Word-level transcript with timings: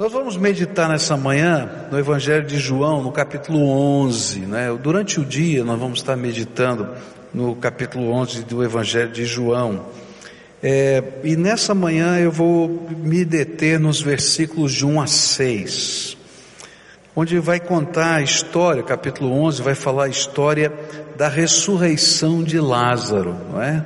Nós 0.00 0.10
vamos 0.10 0.34
meditar 0.34 0.88
nessa 0.88 1.14
manhã 1.14 1.70
no 1.92 1.98
Evangelho 1.98 2.46
de 2.46 2.58
João, 2.58 3.02
no 3.02 3.12
capítulo 3.12 3.68
11. 3.68 4.38
Né? 4.46 4.74
Durante 4.82 5.20
o 5.20 5.24
dia 5.26 5.62
nós 5.62 5.78
vamos 5.78 5.98
estar 5.98 6.16
meditando 6.16 6.88
no 7.34 7.54
capítulo 7.54 8.10
11 8.10 8.44
do 8.44 8.64
Evangelho 8.64 9.12
de 9.12 9.26
João. 9.26 9.84
É, 10.62 11.04
e 11.22 11.36
nessa 11.36 11.74
manhã 11.74 12.18
eu 12.18 12.32
vou 12.32 12.88
me 12.96 13.26
deter 13.26 13.78
nos 13.78 14.00
versículos 14.00 14.72
de 14.72 14.86
1 14.86 15.02
a 15.02 15.06
6, 15.06 16.16
onde 17.14 17.38
vai 17.38 17.60
contar 17.60 18.14
a 18.14 18.22
história, 18.22 18.82
capítulo 18.82 19.30
11 19.30 19.60
vai 19.60 19.74
falar 19.74 20.04
a 20.04 20.08
história 20.08 20.72
da 21.14 21.28
ressurreição 21.28 22.42
de 22.42 22.58
Lázaro, 22.58 23.36
não 23.52 23.62
é? 23.62 23.84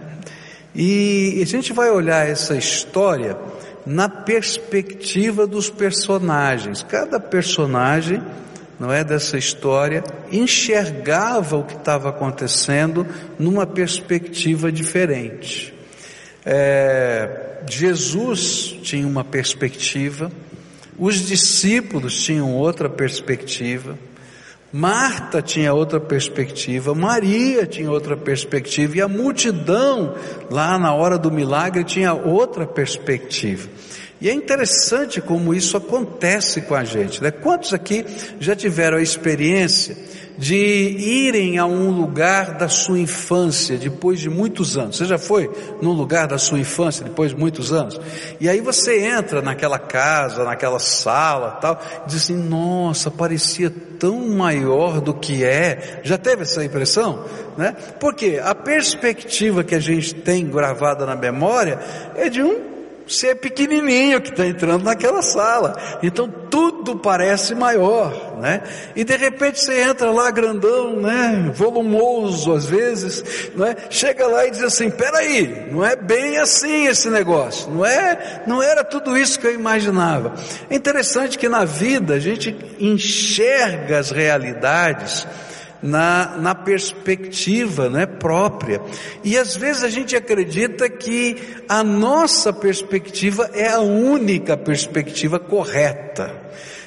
E 0.76 1.40
a 1.42 1.46
gente 1.46 1.72
vai 1.72 1.90
olhar 1.90 2.24
essa 2.28 2.56
história 2.56 3.36
na 3.86 4.08
perspectiva 4.08 5.46
dos 5.46 5.68
personagens. 5.70 6.82
Cada 6.82 7.20
personagem, 7.20 8.22
não 8.79 8.92
é 8.92 9.04
dessa 9.04 9.36
história, 9.36 10.02
enxergava 10.32 11.56
o 11.56 11.64
que 11.64 11.76
estava 11.76 12.08
acontecendo 12.08 13.06
numa 13.39 13.66
perspectiva 13.66 14.72
diferente. 14.72 15.75
É, 16.44 17.62
Jesus 17.68 18.76
tinha 18.82 19.06
uma 19.06 19.25
perspectiva, 19.25 20.30
os 20.98 21.26
discípulos 21.26 22.22
tinham 22.22 22.53
outra 22.53 22.89
perspectiva, 22.89 23.98
Marta 24.76 25.40
tinha 25.40 25.72
outra 25.72 26.00
perspectiva, 26.00 26.96
Maria 26.96 27.64
tinha 27.64 27.88
outra 27.88 28.16
perspectiva, 28.16 28.96
e 28.96 29.00
a 29.00 29.06
multidão, 29.06 30.16
lá 30.50 30.76
na 30.76 30.92
hora 30.92 31.16
do 31.16 31.30
milagre, 31.30 31.84
tinha 31.84 32.12
outra 32.12 32.66
perspectiva. 32.66 33.69
E 34.20 34.28
é 34.28 34.33
interessante 34.33 35.20
como 35.20 35.55
isso 35.55 35.77
acontece 35.77 36.62
com 36.62 36.74
a 36.74 36.83
gente, 36.83 37.22
né? 37.22 37.30
Quantos 37.30 37.72
aqui 37.72 38.05
já 38.41 38.56
tiveram 38.56 38.98
a 38.98 39.02
experiência 39.02 39.97
de 40.37 40.57
irem 40.57 41.59
a 41.59 41.67
um 41.67 41.91
lugar 41.91 42.55
da 42.55 42.69
sua 42.69 42.99
infância 42.99 43.77
depois 43.77 44.19
de 44.19 44.29
muitos 44.29 44.77
anos. 44.77 44.97
Você 44.97 45.05
já 45.05 45.19
foi 45.19 45.51
num 45.81 45.93
lugar 45.93 46.27
da 46.27 46.39
sua 46.39 46.59
infância 46.59 47.05
depois 47.05 47.31
de 47.31 47.37
muitos 47.37 47.73
anos? 47.73 48.01
E 48.41 48.49
aí 48.49 48.61
você 48.61 49.01
entra 49.01 49.41
naquela 49.41 49.79
casa, 49.79 50.45
naquela 50.45 50.79
sala, 50.79 51.53
tal, 51.53 51.81
e 52.05 52.09
diz 52.09 52.25
assim: 52.25 52.37
"Nossa, 52.37 53.11
parecia 53.11 53.73
tão 53.99 54.29
maior 54.29 55.01
do 55.01 55.15
que 55.15 55.45
é". 55.45 56.01
Já 56.03 56.19
teve 56.19 56.43
essa 56.43 56.65
impressão, 56.65 57.25
né? 57.57 57.75
Porque 58.01 58.41
a 58.43 58.55
perspectiva 58.55 59.62
que 59.62 59.75
a 59.75 59.81
gente 59.81 60.15
tem 60.15 60.47
gravada 60.47 61.07
na 61.07 61.15
memória 61.15 61.79
é 62.17 62.29
de 62.29 62.43
um 62.43 62.75
é 63.25 63.35
pequenininho 63.35 64.21
que 64.21 64.31
está 64.31 64.47
entrando 64.47 64.85
naquela 64.85 65.21
sala. 65.21 65.77
Então 66.03 66.29
tudo 66.51 66.64
parece 66.97 67.55
maior, 67.55 68.37
né? 68.41 68.63
E 68.95 69.05
de 69.05 69.17
repente 69.17 69.61
você 69.61 69.83
entra 69.83 70.11
lá 70.11 70.31
grandão, 70.31 70.97
né? 70.97 71.51
Volumoso 71.55 72.53
às 72.53 72.65
vezes, 72.65 73.51
não 73.55 73.67
é? 73.67 73.77
Chega 73.89 74.27
lá 74.27 74.47
e 74.47 74.51
diz 74.51 74.63
assim: 74.63 74.91
peraí, 74.91 75.69
não 75.71 75.85
é 75.85 75.97
bem 75.97 76.39
assim 76.39 76.87
esse 76.87 77.09
negócio, 77.09 77.71
não 77.71 77.87
é? 77.87 78.43
Não 78.47 78.62
era 78.62 78.85
tudo 78.85 79.17
isso 79.17 79.39
que 79.39 79.47
eu 79.47 79.55
imaginava. 79.55 80.35
É 80.69 80.75
interessante 80.75 81.39
que 81.39 81.49
na 81.49 81.65
vida 81.65 82.15
a 82.15 82.19
gente 82.19 82.55
enxerga 82.79 83.99
as 83.99 84.11
realidades 84.11 85.27
na, 85.85 86.39
na 86.39 86.55
perspectiva 86.55 87.91
né, 87.91 88.07
própria. 88.07 88.81
E 89.23 89.37
às 89.37 89.55
vezes 89.55 89.85
a 89.85 89.91
gente 89.91 90.17
acredita 90.17 90.89
que 90.89 91.37
a 91.69 91.85
nossa 91.85 92.55
perspectiva 92.55 93.51
é 93.53 93.69
a 93.69 93.81
única 93.81 94.57
perspectiva 94.57 95.39
correta. 95.39 96.35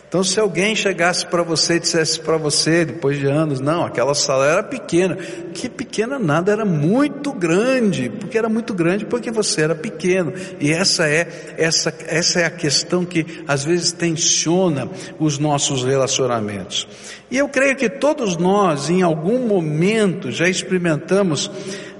Então, 0.07 0.23
se 0.23 0.39
alguém 0.39 0.73
chegasse 0.73 1.25
para 1.25 1.43
você 1.43 1.75
e 1.75 1.79
dissesse 1.81 2.17
para 2.21 2.37
você, 2.37 2.85
depois 2.85 3.19
de 3.19 3.25
anos, 3.25 3.59
não, 3.59 3.83
aquela 3.83 4.15
sala 4.15 4.47
era 4.47 4.63
pequena, 4.63 5.17
que 5.53 5.67
pequena 5.67 6.17
nada, 6.17 6.49
era 6.49 6.63
muito 6.63 7.33
grande, 7.33 8.09
porque 8.09 8.37
era 8.37 8.47
muito 8.47 8.73
grande 8.73 9.05
porque 9.05 9.29
você 9.29 9.63
era 9.63 9.75
pequeno. 9.75 10.31
E 10.61 10.71
essa 10.71 11.09
é, 11.09 11.55
essa, 11.57 11.93
essa 12.07 12.39
é 12.39 12.45
a 12.45 12.49
questão 12.49 13.03
que 13.03 13.43
às 13.45 13.65
vezes 13.65 13.91
tensiona 13.91 14.87
os 15.19 15.37
nossos 15.37 15.83
relacionamentos. 15.83 16.87
E 17.29 17.37
eu 17.37 17.49
creio 17.49 17.75
que 17.75 17.89
todos 17.89 18.37
nós, 18.37 18.89
em 18.89 19.01
algum 19.01 19.45
momento, 19.45 20.31
já 20.31 20.47
experimentamos 20.47 21.51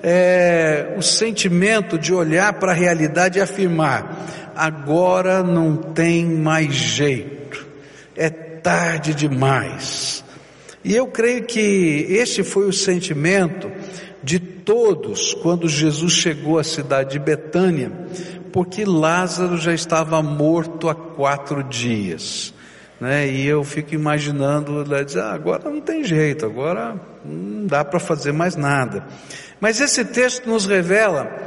é, 0.01 0.93
o 0.97 1.01
sentimento 1.01 1.99
de 1.99 2.13
olhar 2.13 2.53
para 2.53 2.71
a 2.71 2.75
realidade 2.75 3.37
e 3.37 3.41
afirmar: 3.41 4.53
agora 4.55 5.43
não 5.43 5.75
tem 5.75 6.25
mais 6.25 6.73
jeito 6.73 7.36
é 8.17 8.29
tarde 8.29 9.13
demais. 9.13 10.23
E 10.83 10.95
eu 10.95 11.07
creio 11.07 11.43
que 11.43 12.05
esse 12.09 12.43
foi 12.43 12.67
o 12.67 12.73
sentimento 12.73 13.71
de 14.23 14.39
todos 14.39 15.33
quando 15.35 15.69
Jesus 15.69 16.13
chegou 16.13 16.59
à 16.59 16.63
cidade 16.63 17.11
de 17.11 17.19
Betânia, 17.19 17.91
porque 18.51 18.83
Lázaro 18.83 19.57
já 19.57 19.73
estava 19.73 20.21
morto 20.21 20.89
há 20.89 20.95
quatro 20.95 21.63
dias. 21.63 22.53
Né? 22.99 23.27
E 23.27 23.45
eu 23.45 23.63
fico 23.63 23.93
imaginando, 23.93 24.81
ela 24.81 25.05
diz, 25.05 25.15
ah, 25.17 25.31
agora 25.31 25.69
não 25.69 25.79
tem 25.79 26.03
jeito, 26.03 26.45
agora 26.45 26.95
não 27.23 27.67
dá 27.67 27.85
para 27.85 27.99
fazer 27.99 28.31
mais 28.31 28.55
nada. 28.55 29.05
Mas 29.59 29.79
esse 29.79 30.03
texto 30.03 30.49
nos 30.49 30.65
revela 30.65 31.46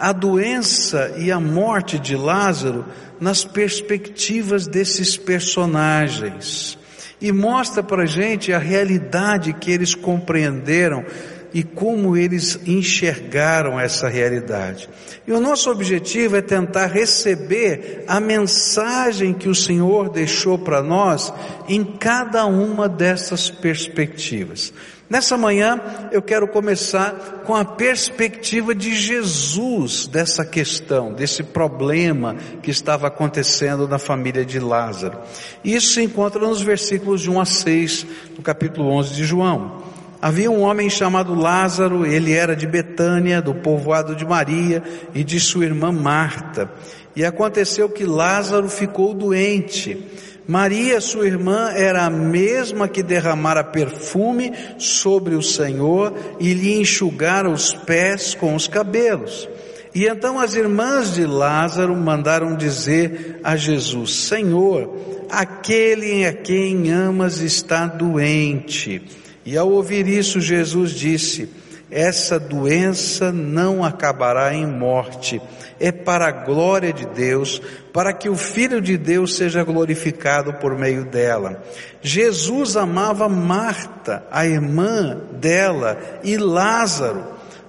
a 0.00 0.12
doença 0.12 1.12
e 1.18 1.30
a 1.30 1.38
morte 1.38 1.98
de 1.98 2.16
Lázaro 2.16 2.86
nas 3.20 3.44
perspectivas 3.44 4.66
desses 4.66 5.18
personagens 5.18 6.78
e 7.20 7.30
mostra 7.30 7.82
para 7.82 8.06
gente 8.06 8.50
a 8.50 8.58
realidade 8.58 9.52
que 9.52 9.70
eles 9.70 9.94
compreenderam 9.94 11.04
e 11.52 11.62
como 11.62 12.16
eles 12.16 12.58
enxergaram 12.66 13.78
essa 13.78 14.08
realidade. 14.08 14.88
E 15.26 15.32
o 15.32 15.40
nosso 15.40 15.70
objetivo 15.70 16.36
é 16.36 16.40
tentar 16.40 16.86
receber 16.86 18.04
a 18.06 18.18
mensagem 18.20 19.34
que 19.34 19.50
o 19.50 19.54
Senhor 19.54 20.08
deixou 20.08 20.58
para 20.58 20.82
nós 20.82 21.30
em 21.68 21.84
cada 21.84 22.46
uma 22.46 22.88
dessas 22.88 23.50
perspectivas. 23.50 24.72
Nessa 25.10 25.36
manhã 25.36 25.80
eu 26.12 26.22
quero 26.22 26.46
começar 26.46 27.42
com 27.44 27.56
a 27.56 27.64
perspectiva 27.64 28.72
de 28.72 28.94
Jesus 28.94 30.06
dessa 30.06 30.44
questão, 30.44 31.12
desse 31.12 31.42
problema 31.42 32.36
que 32.62 32.70
estava 32.70 33.08
acontecendo 33.08 33.88
na 33.88 33.98
família 33.98 34.44
de 34.44 34.60
Lázaro. 34.60 35.18
Isso 35.64 35.94
se 35.94 36.02
encontra 36.02 36.40
nos 36.40 36.62
versículos 36.62 37.22
de 37.22 37.28
1 37.28 37.40
a 37.40 37.44
6 37.44 38.06
do 38.36 38.42
capítulo 38.42 38.88
11 38.92 39.14
de 39.14 39.24
João. 39.24 39.82
Havia 40.22 40.48
um 40.48 40.60
homem 40.60 40.88
chamado 40.88 41.34
Lázaro, 41.34 42.06
ele 42.06 42.32
era 42.32 42.54
de 42.54 42.68
Betânia, 42.68 43.42
do 43.42 43.52
povoado 43.52 44.14
de 44.14 44.24
Maria 44.24 44.80
e 45.12 45.24
de 45.24 45.40
sua 45.40 45.64
irmã 45.64 45.90
Marta. 45.90 46.70
E 47.16 47.24
aconteceu 47.24 47.88
que 47.88 48.04
Lázaro 48.04 48.68
ficou 48.68 49.12
doente. 49.12 50.06
Maria, 50.50 51.00
sua 51.00 51.28
irmã, 51.28 51.70
era 51.76 52.06
a 52.06 52.10
mesma 52.10 52.88
que 52.88 53.04
derramara 53.04 53.62
perfume 53.62 54.52
sobre 54.78 55.36
o 55.36 55.42
Senhor 55.42 56.12
e 56.40 56.52
lhe 56.52 56.80
enxugara 56.80 57.48
os 57.48 57.72
pés 57.72 58.34
com 58.34 58.56
os 58.56 58.66
cabelos. 58.66 59.48
E 59.94 60.06
então 60.08 60.40
as 60.40 60.56
irmãs 60.56 61.14
de 61.14 61.24
Lázaro 61.24 61.94
mandaram 61.94 62.56
dizer 62.56 63.38
a 63.44 63.54
Jesus: 63.54 64.12
Senhor, 64.12 64.92
aquele 65.30 66.26
a 66.26 66.32
quem 66.32 66.90
amas 66.90 67.38
está 67.38 67.86
doente. 67.86 69.02
E 69.46 69.56
ao 69.56 69.70
ouvir 69.70 70.08
isso, 70.08 70.40
Jesus 70.40 70.90
disse: 70.90 71.48
Essa 71.90 72.38
doença 72.38 73.32
não 73.32 73.84
acabará 73.84 74.54
em 74.54 74.66
morte 74.66 75.40
é 75.80 75.90
para 75.90 76.28
a 76.28 76.30
glória 76.30 76.92
de 76.92 77.06
Deus, 77.06 77.60
para 77.90 78.12
que 78.12 78.28
o 78.28 78.36
Filho 78.36 78.82
de 78.82 78.98
Deus 78.98 79.34
seja 79.34 79.64
glorificado 79.64 80.52
por 80.54 80.78
meio 80.78 81.06
dela. 81.06 81.64
Jesus 82.02 82.76
amava 82.76 83.28
Marta, 83.28 84.22
a 84.30 84.46
irmã 84.46 85.18
dela, 85.40 85.98
e 86.22 86.36
Lázaro. 86.36 87.24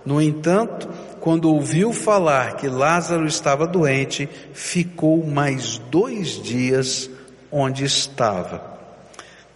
No 0.05 0.21
entanto, 0.21 0.89
quando 1.21 1.49
ouviu 1.49 1.93
falar 1.93 2.57
que 2.57 2.67
Lázaro 2.67 3.25
estava 3.25 3.65
doente, 3.65 4.27
ficou 4.53 5.25
mais 5.25 5.77
dois 5.89 6.41
dias 6.41 7.09
onde 7.49 7.85
estava. 7.85 8.70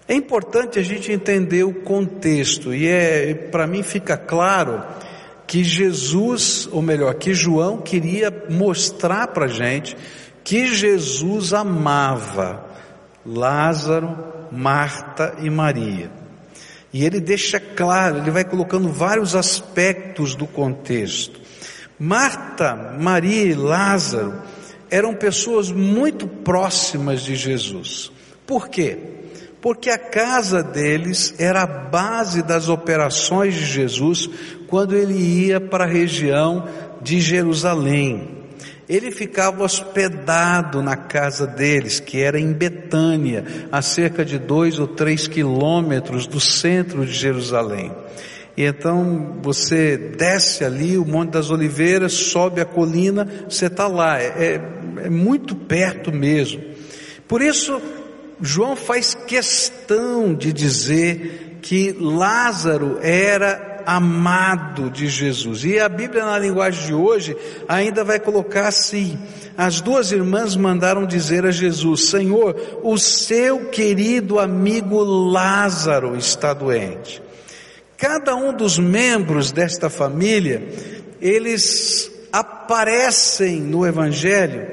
É 0.07 0.13
importante 0.13 0.77
a 0.77 0.83
gente 0.83 1.11
entender 1.11 1.63
o 1.63 1.73
contexto, 1.73 2.73
e 2.73 2.87
é, 2.87 3.33
para 3.33 3.65
mim 3.65 3.81
fica 3.81 4.15
claro 4.15 4.83
que 5.47 5.63
Jesus, 5.63 6.69
ou 6.71 6.81
melhor, 6.81 7.15
que 7.15 7.33
João 7.33 7.79
queria 7.79 8.31
mostrar 8.49 9.27
para 9.27 9.45
a 9.45 9.49
gente 9.49 9.97
que 10.43 10.73
Jesus 10.73 11.53
amava 11.53 12.65
Lázaro, 13.25 14.15
Marta 14.51 15.35
e 15.41 15.49
Maria. 15.49 16.11
E 16.93 17.03
ele 17.03 17.19
deixa 17.19 17.59
claro, 17.59 18.19
ele 18.19 18.29
vai 18.29 18.45
colocando 18.45 18.89
vários 18.89 19.35
aspectos 19.35 20.35
do 20.35 20.45
contexto. 20.45 21.41
Marta, 21.97 22.75
Maria 22.99 23.43
e 23.43 23.53
Lázaro 23.55 24.35
eram 24.89 25.15
pessoas 25.15 25.71
muito 25.71 26.27
próximas 26.27 27.21
de 27.21 27.35
Jesus. 27.35 28.11
Por 28.45 28.69
quê? 28.69 28.97
Porque 29.65 29.89
a 29.89 29.97
casa 29.97 30.61
deles 30.61 31.33
era 31.39 31.63
a 31.63 31.65
base 31.65 32.43
das 32.43 32.69
operações 32.69 33.55
de 33.55 33.65
Jesus 33.65 34.29
quando 34.67 34.95
ele 34.95 35.15
ia 35.15 35.59
para 35.59 35.85
a 35.85 35.87
região 35.87 36.67
de 37.01 37.19
Jerusalém. 37.19 38.45
Ele 38.87 39.09
ficava 39.09 39.63
hospedado 39.63 40.83
na 40.83 40.95
casa 40.95 41.47
deles, 41.47 41.99
que 41.99 42.21
era 42.21 42.39
em 42.39 42.53
Betânia, 42.53 43.43
a 43.71 43.81
cerca 43.81 44.23
de 44.23 44.37
dois 44.37 44.77
ou 44.77 44.85
três 44.85 45.27
quilômetros 45.27 46.27
do 46.27 46.39
centro 46.39 47.03
de 47.03 47.13
Jerusalém. 47.13 47.91
E 48.55 48.65
então 48.65 49.39
você 49.41 49.97
desce 49.97 50.63
ali 50.63 50.95
o 50.95 51.03
Monte 51.03 51.31
das 51.31 51.49
Oliveiras, 51.49 52.13
sobe 52.13 52.61
a 52.61 52.65
colina, 52.65 53.27
você 53.49 53.65
está 53.65 53.87
lá, 53.87 54.21
é, 54.21 54.27
é, 54.27 55.05
é 55.05 55.09
muito 55.09 55.55
perto 55.55 56.11
mesmo. 56.11 56.61
Por 57.27 57.41
isso, 57.41 57.81
João 58.41 58.75
faz 58.75 59.13
questão 59.13 60.33
de 60.33 60.51
dizer 60.51 61.59
que 61.61 61.95
Lázaro 61.99 62.99
era 63.01 63.83
amado 63.85 64.89
de 64.89 65.07
Jesus. 65.07 65.63
E 65.63 65.79
a 65.79 65.87
Bíblia, 65.87 66.25
na 66.25 66.37
linguagem 66.39 66.87
de 66.87 66.93
hoje, 66.93 67.37
ainda 67.67 68.03
vai 68.03 68.19
colocar 68.19 68.67
assim: 68.67 69.17
as 69.57 69.79
duas 69.79 70.11
irmãs 70.11 70.55
mandaram 70.55 71.05
dizer 71.05 71.45
a 71.45 71.51
Jesus: 71.51 72.09
Senhor, 72.09 72.79
o 72.83 72.97
seu 72.97 73.69
querido 73.69 74.39
amigo 74.39 75.03
Lázaro 75.03 76.17
está 76.17 76.53
doente. 76.53 77.21
Cada 77.97 78.35
um 78.35 78.53
dos 78.53 78.77
membros 78.77 79.51
desta 79.51 79.89
família, 79.89 80.67
eles 81.21 82.11
aparecem 82.33 83.61
no 83.61 83.87
Evangelho 83.87 84.67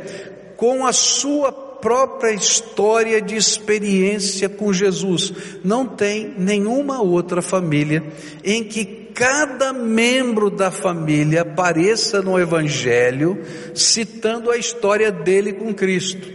com 0.57 0.85
a 0.85 0.93
sua 0.93 1.72
própria 1.83 2.33
história 2.33 3.21
de 3.21 3.35
experiência 3.35 4.49
com 4.49 4.73
Jesus. 4.73 5.33
Não 5.65 5.85
tem 5.85 6.33
nenhuma 6.39 7.03
outra 7.03 7.43
família 7.43 8.05
em 8.45 8.63
que 8.63 8.85
cada 9.13 9.73
membro 9.73 10.49
da 10.49 10.71
família 10.71 11.43
apareça 11.43 12.23
no 12.23 12.39
Evangelho 12.39 13.45
citando 13.75 14.51
a 14.51 14.57
história 14.57 15.11
dele 15.11 15.53
com 15.53 15.75
Cristo. 15.75 16.29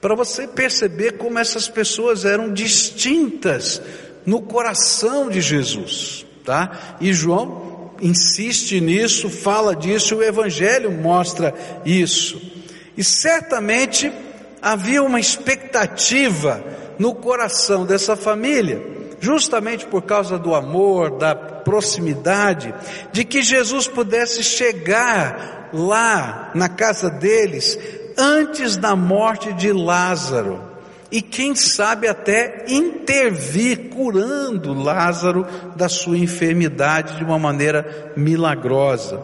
Para 0.00 0.16
você 0.16 0.48
perceber 0.48 1.12
como 1.12 1.38
essas 1.38 1.68
pessoas 1.68 2.24
eram 2.24 2.52
distintas 2.52 3.80
no 4.26 4.42
coração 4.42 5.28
de 5.28 5.40
Jesus, 5.40 6.26
tá? 6.44 6.96
E 7.00 7.12
João 7.12 7.92
insiste 8.00 8.80
nisso, 8.80 9.30
fala 9.30 9.76
disso, 9.76 10.16
o 10.16 10.22
Evangelho 10.22 10.90
mostra 10.90 11.54
isso. 11.84 12.42
E 12.96 13.04
certamente 13.04 14.12
havia 14.62 15.02
uma 15.02 15.18
expectativa 15.18 16.62
no 16.98 17.14
coração 17.14 17.84
dessa 17.84 18.14
família, 18.14 18.80
justamente 19.20 19.84
por 19.86 20.02
causa 20.02 20.38
do 20.38 20.54
amor, 20.54 21.18
da 21.18 21.34
proximidade, 21.34 22.72
de 23.12 23.24
que 23.24 23.42
Jesus 23.42 23.88
pudesse 23.88 24.44
chegar 24.44 25.70
lá 25.72 26.50
na 26.54 26.68
casa 26.68 27.10
deles 27.10 27.78
antes 28.16 28.76
da 28.76 28.94
morte 28.94 29.52
de 29.54 29.72
Lázaro 29.72 30.72
e 31.10 31.20
quem 31.20 31.54
sabe 31.54 32.08
até 32.08 32.64
intervir 32.68 33.90
curando 33.90 34.72
Lázaro 34.72 35.46
da 35.76 35.88
sua 35.88 36.16
enfermidade 36.16 37.18
de 37.18 37.24
uma 37.24 37.38
maneira 37.38 38.12
milagrosa. 38.16 39.18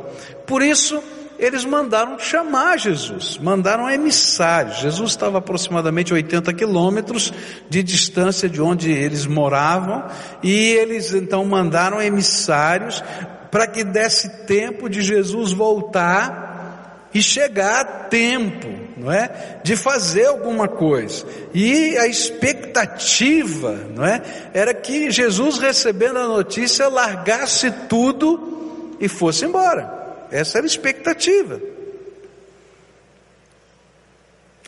Por 0.47 0.63
isso, 0.63 1.03
eles 1.39 1.65
mandaram 1.65 2.19
chamar 2.19 2.79
Jesus, 2.79 3.39
mandaram 3.39 3.89
emissários. 3.89 4.79
Jesus 4.79 5.11
estava 5.11 5.39
aproximadamente 5.39 6.13
80 6.13 6.53
quilômetros 6.53 7.33
de 7.69 7.83
distância 7.83 8.49
de 8.49 8.61
onde 8.61 8.91
eles 8.91 9.27
moravam, 9.27 10.05
e 10.43 10.73
eles 10.73 11.15
então 11.15 11.45
mandaram 11.45 12.03
emissários 12.03 13.03
para 13.51 13.67
que 13.67 13.85
desse 13.85 14.47
tempo 14.47 14.89
de 14.89 15.01
Jesus 15.01 15.53
voltar 15.53 17.09
e 17.15 17.23
chegar 17.23 17.81
a 17.81 17.85
tempo 17.85 18.89
não 18.99 19.13
é? 19.13 19.61
De 19.63 19.77
fazer 19.77 20.27
alguma 20.27 20.67
coisa. 20.69 21.25
E 21.55 21.97
a 21.97 22.07
expectativa, 22.07 23.73
não 23.95 24.05
é? 24.05 24.21
Era 24.53 24.75
que 24.75 25.11
Jesus 25.11 25.59
recebendo 25.59 26.19
a 26.19 26.27
notícia 26.27 26.89
largasse 26.89 27.71
tudo 27.89 28.97
e 29.01 29.09
fosse 29.09 29.45
embora. 29.45 29.98
Essa 30.31 30.59
era 30.59 30.67
a 30.67 30.69
expectativa. 30.69 31.61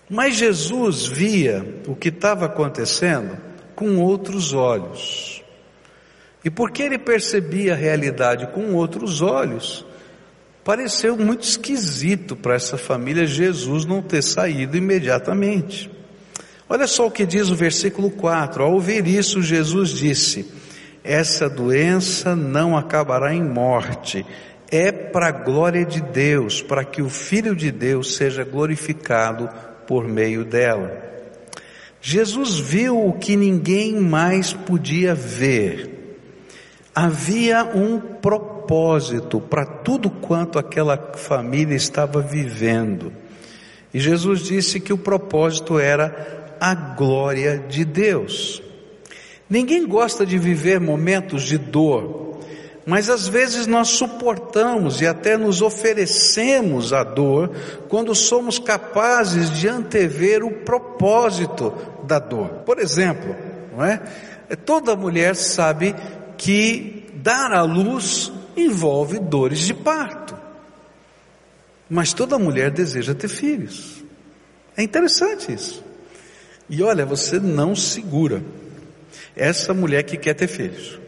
Mas 0.08 0.36
Jesus 0.36 1.06
via 1.06 1.82
o 1.86 1.94
que 1.94 2.08
estava 2.08 2.46
acontecendo 2.46 3.38
com 3.74 3.98
outros 3.98 4.52
olhos. 4.52 5.42
E 6.44 6.50
porque 6.50 6.82
ele 6.82 6.98
percebia 6.98 7.74
a 7.74 7.76
realidade 7.76 8.46
com 8.48 8.74
outros 8.74 9.22
olhos, 9.22 9.84
Pareceu 10.62 11.16
muito 11.16 11.42
esquisito 11.42 12.36
para 12.36 12.54
essa 12.54 12.76
família 12.76 13.26
Jesus 13.26 13.86
não 13.86 14.02
ter 14.02 14.22
saído 14.22 14.76
imediatamente. 14.76 15.90
Olha 16.68 16.86
só 16.86 17.06
o 17.06 17.10
que 17.10 17.24
diz 17.24 17.50
o 17.50 17.56
versículo 17.56 18.10
4: 18.10 18.62
Ao 18.62 18.72
ouvir 18.72 19.06
isso, 19.06 19.40
Jesus 19.40 19.90
disse: 19.90 20.46
Essa 21.02 21.48
doença 21.48 22.36
não 22.36 22.76
acabará 22.76 23.34
em 23.34 23.42
morte, 23.42 24.24
é 24.70 24.92
para 24.92 25.28
a 25.28 25.32
glória 25.32 25.84
de 25.84 26.00
Deus, 26.00 26.62
para 26.62 26.84
que 26.84 27.02
o 27.02 27.08
Filho 27.08 27.56
de 27.56 27.72
Deus 27.72 28.16
seja 28.16 28.44
glorificado 28.44 29.48
por 29.86 30.06
meio 30.06 30.44
dela. 30.44 31.10
Jesus 32.00 32.58
viu 32.58 33.06
o 33.06 33.12
que 33.12 33.36
ninguém 33.36 34.00
mais 34.00 34.52
podia 34.52 35.14
ver. 35.14 36.18
Havia 36.94 37.64
um 37.64 38.00
propósito 38.00 39.40
para 39.40 39.66
tudo 39.66 40.08
quanto 40.08 40.58
aquela 40.58 40.96
família 41.14 41.74
estava 41.74 42.20
vivendo. 42.20 43.12
E 43.92 43.98
Jesus 43.98 44.40
disse 44.40 44.80
que 44.80 44.92
o 44.92 44.98
propósito 44.98 45.78
era 45.78 46.56
a 46.60 46.74
glória 46.74 47.58
de 47.68 47.84
Deus. 47.84 48.62
Ninguém 49.48 49.86
gosta 49.86 50.24
de 50.24 50.38
viver 50.38 50.78
momentos 50.78 51.42
de 51.42 51.58
dor, 51.58 52.29
mas 52.90 53.08
às 53.08 53.28
vezes 53.28 53.68
nós 53.68 53.86
suportamos 53.86 55.00
e 55.00 55.06
até 55.06 55.36
nos 55.36 55.62
oferecemos 55.62 56.92
a 56.92 57.04
dor 57.04 57.54
quando 57.88 58.12
somos 58.16 58.58
capazes 58.58 59.48
de 59.48 59.68
antever 59.68 60.42
o 60.42 60.50
propósito 60.50 61.72
da 62.02 62.18
dor. 62.18 62.48
Por 62.66 62.80
exemplo, 62.80 63.36
não 63.70 63.84
é? 63.84 64.02
Toda 64.66 64.96
mulher 64.96 65.36
sabe 65.36 65.94
que 66.36 67.06
dar 67.14 67.52
à 67.52 67.62
luz 67.62 68.32
envolve 68.56 69.20
dores 69.20 69.60
de 69.60 69.72
parto. 69.72 70.36
Mas 71.88 72.12
toda 72.12 72.40
mulher 72.40 72.72
deseja 72.72 73.14
ter 73.14 73.28
filhos. 73.28 74.02
É 74.76 74.82
interessante 74.82 75.52
isso. 75.52 75.84
E 76.68 76.82
olha, 76.82 77.06
você 77.06 77.38
não 77.38 77.76
segura 77.76 78.42
essa 79.36 79.72
mulher 79.72 80.02
que 80.02 80.16
quer 80.16 80.34
ter 80.34 80.48
filhos. 80.48 80.98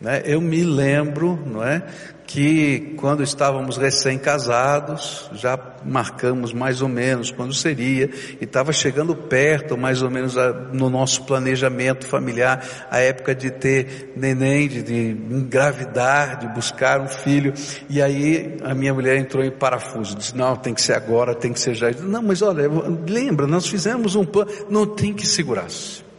Né? 0.00 0.22
Eu 0.24 0.40
me 0.40 0.64
lembro, 0.64 1.38
não 1.46 1.62
é, 1.62 1.82
que 2.26 2.94
quando 2.96 3.24
estávamos 3.24 3.76
recém-casados, 3.76 5.28
já 5.32 5.58
marcamos 5.84 6.52
mais 6.52 6.80
ou 6.80 6.88
menos 6.88 7.32
quando 7.32 7.52
seria, 7.52 8.08
e 8.40 8.44
estava 8.44 8.72
chegando 8.72 9.16
perto, 9.16 9.76
mais 9.76 10.00
ou 10.00 10.08
menos 10.08 10.38
a, 10.38 10.52
no 10.52 10.88
nosso 10.88 11.24
planejamento 11.24 12.06
familiar, 12.06 12.64
a 12.88 12.98
época 13.00 13.34
de 13.34 13.50
ter 13.50 14.12
neném, 14.16 14.68
de, 14.68 14.80
de 14.80 15.10
engravidar, 15.30 16.38
de 16.38 16.46
buscar 16.48 17.00
um 17.00 17.08
filho, 17.08 17.52
e 17.88 18.00
aí 18.00 18.58
a 18.62 18.74
minha 18.74 18.94
mulher 18.94 19.16
entrou 19.18 19.44
em 19.44 19.50
parafuso, 19.50 20.14
disse, 20.14 20.36
não, 20.36 20.54
tem 20.54 20.72
que 20.72 20.80
ser 20.80 20.94
agora, 20.94 21.34
tem 21.34 21.52
que 21.52 21.58
ser 21.58 21.74
já. 21.74 21.90
Não, 21.90 22.22
mas 22.22 22.42
olha, 22.42 22.62
lembra, 23.08 23.46
nós 23.46 23.66
fizemos 23.66 24.14
um 24.14 24.24
plano, 24.24 24.50
não 24.70 24.86
tem 24.86 25.12
que 25.12 25.26
segurar-se. 25.26 26.09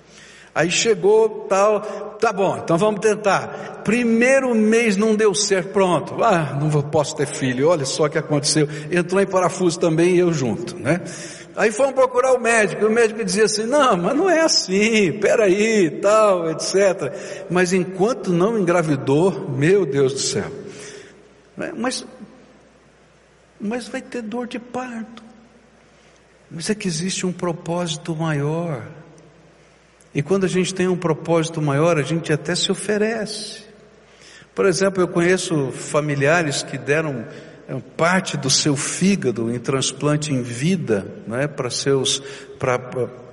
Aí 0.53 0.69
chegou 0.69 1.45
tal, 1.47 1.81
tá 2.19 2.33
bom, 2.33 2.57
então 2.57 2.77
vamos 2.77 2.99
tentar. 2.99 3.81
Primeiro 3.85 4.53
mês 4.53 4.97
não 4.97 5.15
deu 5.15 5.33
certo, 5.33 5.69
pronto. 5.69 6.21
Ah, 6.21 6.59
não 6.59 6.69
posso 6.81 7.15
ter 7.15 7.25
filho, 7.25 7.69
olha 7.69 7.85
só 7.85 8.05
o 8.05 8.09
que 8.09 8.17
aconteceu. 8.17 8.67
Entrou 8.91 9.21
em 9.21 9.25
parafuso 9.25 9.79
também 9.79 10.15
e 10.15 10.19
eu 10.19 10.33
junto, 10.33 10.77
né? 10.77 11.01
Aí 11.55 11.71
fomos 11.71 11.93
procurar 11.93 12.33
o 12.33 12.39
médico, 12.39 12.83
e 12.83 12.85
o 12.85 12.91
médico 12.91 13.23
dizia 13.23 13.45
assim, 13.45 13.65
não, 13.65 13.97
mas 13.97 14.15
não 14.15 14.29
é 14.29 14.41
assim, 14.41 15.11
peraí, 15.19 15.89
tal, 16.01 16.49
etc. 16.49 17.45
Mas 17.49 17.73
enquanto 17.73 18.31
não 18.31 18.57
engravidou, 18.57 19.49
meu 19.49 19.85
Deus 19.85 20.13
do 20.13 20.19
céu. 20.19 20.51
Né? 21.57 21.73
Mas, 21.75 22.05
mas 23.59 23.87
vai 23.87 24.01
ter 24.01 24.21
dor 24.21 24.47
de 24.47 24.59
parto. 24.59 25.23
Mas 26.49 26.69
é 26.69 26.75
que 26.75 26.87
existe 26.87 27.25
um 27.25 27.31
propósito 27.31 28.15
maior. 28.15 28.83
E 30.13 30.21
quando 30.21 30.45
a 30.45 30.49
gente 30.49 30.73
tem 30.73 30.87
um 30.87 30.97
propósito 30.97 31.61
maior, 31.61 31.97
a 31.97 32.03
gente 32.03 32.33
até 32.33 32.53
se 32.53 32.71
oferece. 32.71 33.63
Por 34.53 34.65
exemplo, 34.65 35.01
eu 35.01 35.07
conheço 35.07 35.71
familiares 35.71 36.61
que 36.63 36.77
deram 36.77 37.25
parte 37.95 38.35
do 38.35 38.49
seu 38.49 38.75
fígado 38.75 39.53
em 39.53 39.59
transplante 39.59 40.33
em 40.33 40.41
vida, 40.41 41.05
não 41.25 41.37
é? 41.37 41.47
Para 41.47 41.69
seus, 41.69 42.21
para 42.59 42.77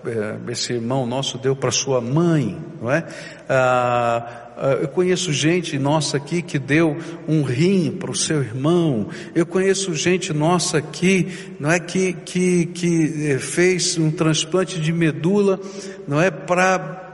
é, 0.06 0.52
esse 0.52 0.74
irmão 0.74 1.06
nosso 1.06 1.38
deu 1.38 1.56
para 1.56 1.70
sua 1.70 2.00
mãe, 2.00 2.56
não 2.80 2.90
é? 2.90 3.04
Ah, 3.48 4.47
eu 4.80 4.88
conheço 4.88 5.32
gente 5.32 5.78
nossa 5.78 6.16
aqui 6.16 6.42
que 6.42 6.58
deu 6.58 6.96
um 7.26 7.42
rim 7.42 7.90
para 7.90 8.10
o 8.10 8.16
seu 8.16 8.40
irmão. 8.42 9.08
Eu 9.34 9.46
conheço 9.46 9.94
gente 9.94 10.32
nossa 10.32 10.78
aqui, 10.78 11.28
não 11.60 11.70
é 11.70 11.78
que 11.78 12.12
que 12.12 12.66
que 12.66 13.30
eh, 13.30 13.38
fez 13.38 13.96
um 13.98 14.10
transplante 14.10 14.80
de 14.80 14.92
medula, 14.92 15.60
não 16.06 16.20
é 16.20 16.30
para 16.30 17.06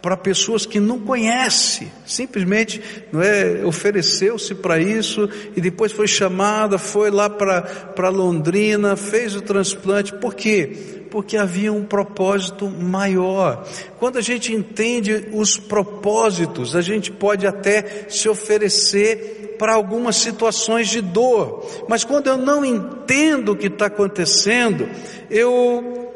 para 0.00 0.16
pessoas 0.16 0.64
que 0.64 0.78
não 0.78 1.00
conhece, 1.00 1.88
simplesmente 2.06 2.80
não 3.12 3.20
é 3.20 3.64
ofereceu-se 3.64 4.54
para 4.54 4.78
isso 4.78 5.28
e 5.56 5.60
depois 5.60 5.90
foi 5.90 6.06
chamada, 6.06 6.78
foi 6.78 7.10
lá 7.10 7.28
para 7.28 8.08
Londrina, 8.08 8.96
fez 8.96 9.34
o 9.34 9.40
transplante. 9.40 10.14
Por 10.14 10.34
quê? 10.34 10.97
Porque 11.10 11.36
havia 11.36 11.72
um 11.72 11.84
propósito 11.84 12.68
maior. 12.68 13.66
Quando 13.98 14.18
a 14.18 14.20
gente 14.20 14.52
entende 14.52 15.28
os 15.32 15.58
propósitos, 15.58 16.76
a 16.76 16.80
gente 16.80 17.10
pode 17.10 17.46
até 17.46 18.06
se 18.08 18.28
oferecer 18.28 19.56
para 19.58 19.74
algumas 19.74 20.16
situações 20.16 20.88
de 20.88 21.00
dor, 21.00 21.66
mas 21.88 22.04
quando 22.04 22.28
eu 22.28 22.36
não 22.36 22.64
entendo 22.64 23.52
o 23.52 23.56
que 23.56 23.66
está 23.66 23.86
acontecendo, 23.86 24.88
eu, 25.28 26.12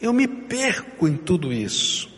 eu 0.00 0.12
me 0.12 0.26
perco 0.26 1.06
em 1.06 1.16
tudo 1.16 1.52
isso. 1.52 2.14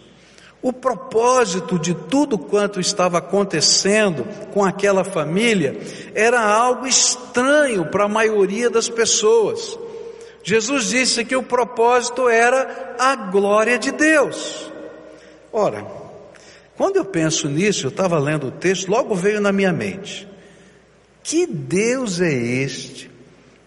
O 0.63 0.73
propósito 0.73 1.79
de 1.79 1.95
tudo 1.95 2.39
quanto 2.39 2.81
estava 2.81 3.19
acontecendo 3.19 4.27
com 4.53 4.65
aquela 4.65 5.05
família 5.05 5.79
era 6.15 6.41
algo 6.41 6.87
estranho 6.87 7.87
para 7.87 8.05
a 8.05 8.09
maioria 8.09 8.71
das 8.71 8.89
pessoas. 8.89 9.79
Jesus 10.47 10.91
disse 10.91 11.25
que 11.25 11.35
o 11.35 11.43
propósito 11.43 12.29
era 12.29 12.95
a 13.01 13.17
glória 13.17 13.77
de 13.77 13.91
Deus. 13.91 14.71
Ora, 15.53 15.85
quando 16.77 16.99
eu 16.99 17.05
penso 17.05 17.49
nisso, 17.49 17.87
eu 17.87 17.91
estava 17.91 18.17
lendo 18.17 18.47
o 18.47 18.53
texto, 18.53 18.89
logo 18.89 19.13
veio 19.13 19.41
na 19.41 19.51
minha 19.51 19.73
mente: 19.73 20.29
que 21.25 21.49
Deus 21.49 22.21
é 22.21 22.33
este 22.33 23.11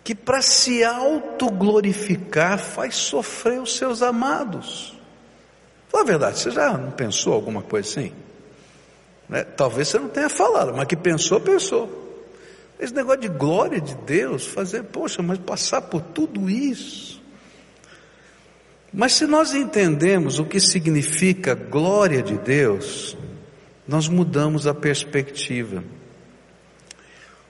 que, 0.05 0.15
para 0.15 0.41
se 0.41 0.81
autoglorificar, 0.81 2.57
faz 2.57 2.95
sofrer 2.95 3.59
os 3.59 3.75
seus 3.75 4.01
amados? 4.01 4.97
Fala 5.89 6.05
a 6.05 6.07
verdade, 6.07 6.39
você 6.39 6.49
já 6.49 6.77
não 6.77 6.91
pensou 6.91 7.33
alguma 7.33 7.61
coisa 7.61 7.89
assim? 7.89 8.13
Né? 9.27 9.43
Talvez 9.43 9.89
você 9.89 9.99
não 9.99 10.07
tenha 10.07 10.29
falado, 10.29 10.73
mas 10.73 10.87
que 10.87 10.95
pensou, 10.95 11.41
pensou. 11.41 12.08
Esse 12.79 12.93
negócio 12.93 13.21
de 13.21 13.27
glória 13.27 13.81
de 13.81 13.93
Deus, 13.95 14.47
fazer, 14.47 14.83
poxa, 14.83 15.21
mas 15.21 15.37
passar 15.37 15.81
por 15.81 16.01
tudo 16.01 16.49
isso. 16.49 17.21
Mas 18.93 19.13
se 19.13 19.27
nós 19.27 19.53
entendemos 19.53 20.39
o 20.39 20.45
que 20.45 20.59
significa 20.59 21.53
glória 21.53 22.23
de 22.23 22.37
Deus, 22.37 23.17
nós 23.87 24.07
mudamos 24.07 24.65
a 24.65 24.73
perspectiva. 24.73 25.83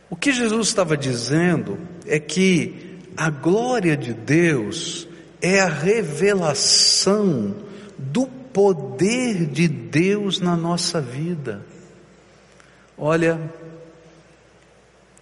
O 0.09 0.15
que 0.15 0.31
Jesus 0.31 0.67
estava 0.67 0.98
dizendo 0.98 1.77
é 2.07 2.19
que 2.19 2.98
a 3.15 3.29
glória 3.29 3.95
de 3.95 4.13
Deus 4.13 5.07
é 5.41 5.59
a 5.59 5.67
revelação 5.67 7.55
do 7.98 8.25
poder 8.25 9.45
de 9.45 9.67
Deus 9.67 10.39
na 10.39 10.57
nossa 10.57 11.00
vida. 11.00 11.63
Olha, 12.98 13.39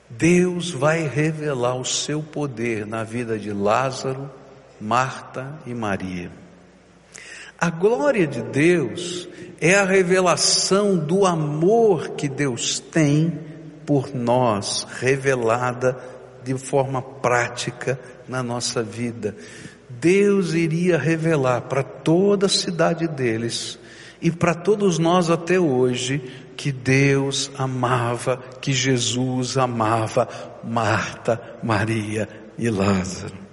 Deus 0.09 0.71
vai 0.71 1.07
revelar 1.07 1.75
o 1.75 1.83
seu 1.83 2.21
poder 2.21 2.85
na 2.85 3.03
vida 3.03 3.37
de 3.37 3.51
Lázaro, 3.51 4.29
Marta 4.79 5.59
e 5.65 5.73
Maria. 5.73 6.31
A 7.59 7.69
glória 7.69 8.25
de 8.25 8.41
Deus 8.41 9.27
é 9.59 9.75
a 9.75 9.83
revelação 9.83 10.95
do 10.95 11.25
amor 11.25 12.09
que 12.11 12.29
Deus 12.29 12.79
tem 12.79 13.39
por 13.85 14.13
nós, 14.13 14.85
revelada 14.99 15.97
de 16.43 16.57
forma 16.57 17.01
prática 17.01 17.99
na 18.27 18.41
nossa 18.41 18.83
vida. 18.83 19.35
Deus 19.89 20.53
iria 20.53 20.97
revelar 20.97 21.61
para 21.61 21.83
toda 21.83 22.45
a 22.45 22.49
cidade 22.49 23.07
deles 23.07 23.79
e 24.21 24.31
para 24.31 24.53
todos 24.53 24.99
nós 24.99 25.29
até 25.29 25.59
hoje 25.59 26.21
que 26.57 26.71
Deus 26.71 27.51
amava, 27.57 28.37
que 28.59 28.73
Jesus 28.73 29.57
amava 29.57 30.27
Marta, 30.63 31.39
Maria 31.63 32.27
e 32.57 32.69
Lázaro. 32.69 33.46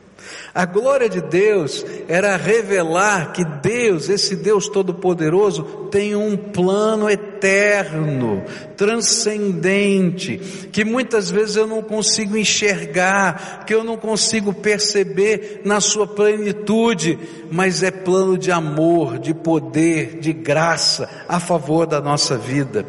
A 0.55 0.65
glória 0.65 1.09
de 1.09 1.21
Deus 1.21 1.85
era 2.07 2.37
revelar 2.37 3.33
que 3.33 3.45
Deus, 3.45 4.09
esse 4.09 4.37
Deus 4.37 4.69
Todo-Poderoso, 4.69 5.89
tem 5.91 6.15
um 6.15 6.37
plano 6.37 7.11
eterno, 7.11 8.45
transcendente, 8.77 10.39
que 10.73 10.85
muitas 10.85 11.31
vezes 11.31 11.57
eu 11.57 11.67
não 11.67 11.83
consigo 11.83 12.37
enxergar, 12.37 13.65
que 13.67 13.75
eu 13.75 13.83
não 13.83 13.97
consigo 13.97 14.53
perceber 14.53 15.63
na 15.65 15.81
sua 15.81 16.07
plenitude, 16.07 17.19
mas 17.51 17.83
é 17.83 17.91
plano 17.91 18.39
de 18.39 18.53
amor, 18.53 19.19
de 19.19 19.35
poder, 19.35 20.21
de 20.21 20.33
graça 20.33 21.09
a 21.29 21.41
favor 21.41 21.87
da 21.87 22.01
nossa 22.01 22.37
vida. 22.37 22.87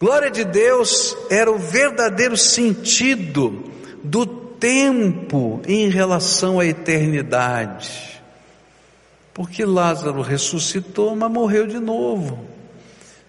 Glória 0.00 0.30
de 0.30 0.44
Deus 0.44 1.16
era 1.28 1.50
o 1.50 1.58
verdadeiro 1.58 2.36
sentido 2.36 3.64
do 4.02 4.47
tempo 4.58 5.60
em 5.66 5.88
relação 5.88 6.60
à 6.60 6.66
eternidade. 6.66 8.22
Porque 9.32 9.64
Lázaro 9.64 10.20
ressuscitou, 10.20 11.14
mas 11.14 11.30
morreu 11.30 11.66
de 11.66 11.78
novo. 11.78 12.44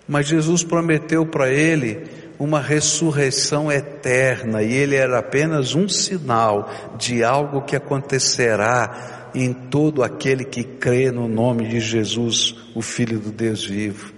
Mas 0.07 0.27
Jesus 0.27 0.63
prometeu 0.63 1.25
para 1.25 1.51
ele 1.51 2.07
uma 2.39 2.61
ressurreição 2.61 3.71
eterna 3.71 4.63
e 4.63 4.73
ele 4.73 4.95
era 4.95 5.19
apenas 5.19 5.75
um 5.75 5.87
sinal 5.87 6.67
de 6.97 7.23
algo 7.23 7.61
que 7.61 7.75
acontecerá 7.75 9.29
em 9.35 9.53
todo 9.53 10.01
aquele 10.01 10.43
que 10.43 10.63
crê 10.63 11.11
no 11.11 11.27
nome 11.27 11.67
de 11.67 11.79
Jesus, 11.79 12.55
o 12.73 12.81
Filho 12.81 13.19
do 13.19 13.31
Deus 13.31 13.63
vivo. 13.63 14.13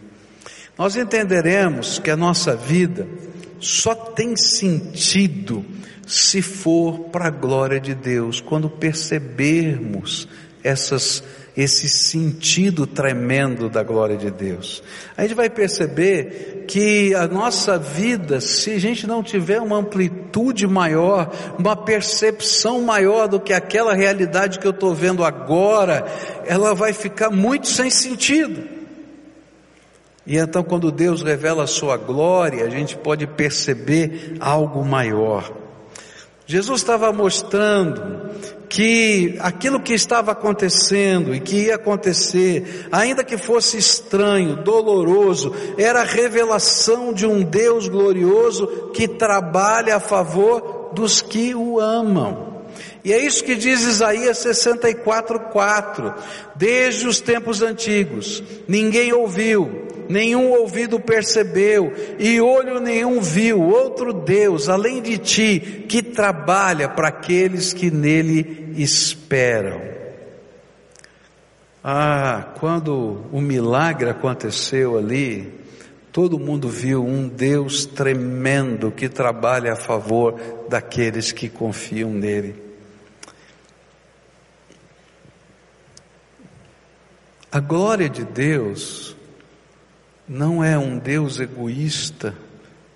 Nós 0.77 0.95
entenderemos 0.95 1.99
que 1.99 2.09
a 2.09 2.15
nossa 2.15 2.55
vida 2.55 3.07
só 3.59 3.93
tem 3.93 4.35
sentido 4.35 5.65
se 6.11 6.41
for 6.41 7.05
para 7.05 7.27
a 7.27 7.29
glória 7.29 7.79
de 7.79 7.95
Deus, 7.95 8.41
quando 8.41 8.69
percebermos 8.69 10.27
essas, 10.61 11.23
esse 11.55 11.87
sentido 11.87 12.85
tremendo 12.85 13.69
da 13.69 13.81
glória 13.81 14.17
de 14.17 14.29
Deus. 14.29 14.83
A 15.15 15.21
gente 15.21 15.33
vai 15.33 15.49
perceber 15.49 16.65
que 16.67 17.15
a 17.15 17.27
nossa 17.27 17.77
vida, 17.77 18.41
se 18.41 18.71
a 18.71 18.77
gente 18.77 19.07
não 19.07 19.23
tiver 19.23 19.61
uma 19.61 19.77
amplitude 19.77 20.67
maior, 20.67 21.31
uma 21.57 21.77
percepção 21.77 22.81
maior 22.81 23.29
do 23.29 23.39
que 23.39 23.53
aquela 23.53 23.93
realidade 23.93 24.59
que 24.59 24.67
eu 24.67 24.71
estou 24.71 24.93
vendo 24.93 25.23
agora, 25.23 26.05
ela 26.45 26.75
vai 26.75 26.91
ficar 26.91 27.29
muito 27.29 27.69
sem 27.69 27.89
sentido. 27.89 28.67
E 30.27 30.37
então, 30.37 30.61
quando 30.61 30.91
Deus 30.91 31.21
revela 31.23 31.63
a 31.63 31.67
sua 31.67 31.95
glória, 31.95 32.65
a 32.65 32.69
gente 32.69 32.97
pode 32.97 33.25
perceber 33.25 34.35
algo 34.41 34.83
maior. 34.83 35.61
Jesus 36.51 36.81
estava 36.81 37.13
mostrando 37.13 38.29
que 38.67 39.37
aquilo 39.39 39.79
que 39.79 39.93
estava 39.93 40.33
acontecendo 40.33 41.33
e 41.33 41.39
que 41.39 41.67
ia 41.67 41.75
acontecer, 41.75 42.89
ainda 42.91 43.23
que 43.23 43.37
fosse 43.37 43.77
estranho, 43.77 44.57
doloroso, 44.57 45.55
era 45.77 46.01
a 46.01 46.05
revelação 46.05 47.13
de 47.13 47.25
um 47.25 47.41
Deus 47.41 47.87
glorioso 47.87 48.91
que 48.93 49.07
trabalha 49.07 49.95
a 49.95 49.99
favor 50.01 50.91
dos 50.93 51.21
que 51.21 51.55
o 51.55 51.79
amam. 51.79 52.65
E 53.01 53.13
é 53.13 53.25
isso 53.25 53.45
que 53.45 53.55
diz 53.55 53.83
Isaías 53.83 54.39
64:4. 54.39 56.13
Desde 56.57 57.07
os 57.07 57.21
tempos 57.21 57.61
antigos, 57.61 58.43
ninguém 58.67 59.13
ouviu, 59.13 59.87
nenhum 60.11 60.51
ouvido 60.51 60.99
percebeu 60.99 61.93
e 62.19 62.39
olho 62.41 62.79
nenhum 62.79 63.21
viu 63.21 63.61
outro 63.61 64.13
Deus 64.13 64.69
além 64.69 65.01
de 65.01 65.17
ti 65.17 65.85
que 65.87 66.03
trabalha 66.03 66.89
para 66.89 67.07
aqueles 67.07 67.73
que 67.73 67.89
nele 67.89 68.73
esperam. 68.77 69.81
Ah, 71.83 72.53
quando 72.59 73.25
o 73.31 73.41
milagre 73.41 74.09
aconteceu 74.09 74.97
ali, 74.97 75.51
todo 76.11 76.37
mundo 76.37 76.69
viu 76.69 77.03
um 77.03 77.27
Deus 77.27 77.85
tremendo 77.85 78.91
que 78.91 79.09
trabalha 79.09 79.73
a 79.73 79.75
favor 79.75 80.39
daqueles 80.69 81.31
que 81.31 81.49
confiam 81.49 82.11
nele. 82.11 82.55
A 87.51 87.59
glória 87.59 88.09
de 88.09 88.23
Deus 88.23 89.17
não 90.31 90.63
é 90.63 90.77
um 90.77 90.97
Deus 90.97 91.41
egoísta 91.41 92.33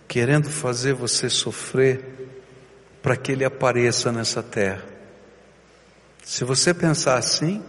querendo 0.08 0.50
fazer 0.50 0.94
você 0.94 1.30
sofrer, 1.30 2.14
para 3.04 3.18
que 3.18 3.34
Ele 3.34 3.44
apareça 3.44 4.10
nessa 4.10 4.42
terra. 4.42 4.86
Se 6.24 6.46
você 6.46 6.74
pensar 6.74 7.18
assim, 7.18 7.62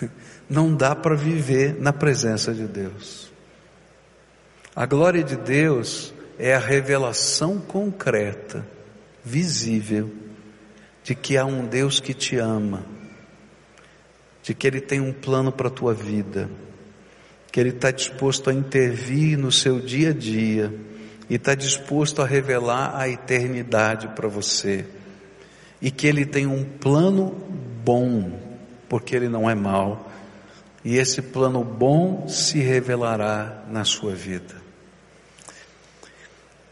não 0.48 0.72
dá 0.72 0.94
para 0.94 1.16
viver 1.16 1.74
na 1.80 1.92
presença 1.92 2.54
de 2.54 2.68
Deus. 2.68 3.32
A 4.76 4.86
glória 4.86 5.24
de 5.24 5.34
Deus 5.34 6.14
é 6.38 6.54
a 6.54 6.60
revelação 6.60 7.58
concreta, 7.58 8.64
visível, 9.24 10.08
de 11.02 11.16
que 11.16 11.36
há 11.36 11.44
um 11.44 11.66
Deus 11.66 11.98
que 11.98 12.14
te 12.14 12.36
ama, 12.36 12.84
de 14.40 14.54
que 14.54 14.68
Ele 14.68 14.80
tem 14.80 15.00
um 15.00 15.12
plano 15.12 15.50
para 15.50 15.66
a 15.66 15.72
tua 15.72 15.92
vida, 15.92 16.48
que 17.58 17.60
Ele 17.60 17.70
está 17.70 17.90
disposto 17.90 18.50
a 18.50 18.54
intervir 18.54 19.36
no 19.36 19.50
seu 19.50 19.80
dia 19.80 20.10
a 20.10 20.12
dia 20.12 20.72
e 21.28 21.34
está 21.34 21.56
disposto 21.56 22.22
a 22.22 22.24
revelar 22.24 22.96
a 22.96 23.08
eternidade 23.08 24.06
para 24.14 24.28
você, 24.28 24.86
e 25.82 25.90
que 25.90 26.06
Ele 26.06 26.24
tem 26.24 26.46
um 26.46 26.62
plano 26.62 27.34
bom, 27.84 28.38
porque 28.88 29.16
Ele 29.16 29.28
não 29.28 29.50
é 29.50 29.56
mau, 29.56 30.08
e 30.84 30.98
esse 30.98 31.20
plano 31.20 31.64
bom 31.64 32.28
se 32.28 32.60
revelará 32.60 33.64
na 33.68 33.82
sua 33.82 34.14
vida. 34.14 34.54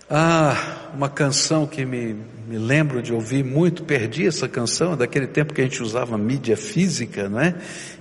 Ah, 0.08 0.90
uma 0.94 1.08
canção 1.08 1.66
que 1.66 1.84
me, 1.84 2.14
me 2.46 2.58
lembro 2.58 3.02
de 3.02 3.12
ouvir 3.12 3.44
muito, 3.44 3.82
perdi 3.82 4.25
essa 4.25 4.48
canção, 4.48 4.92
é 4.92 4.96
daquele 4.96 5.26
tempo 5.26 5.52
que 5.52 5.60
a 5.60 5.64
gente 5.64 5.82
usava 5.82 6.16
mídia 6.16 6.56
física, 6.56 7.28
né? 7.28 7.56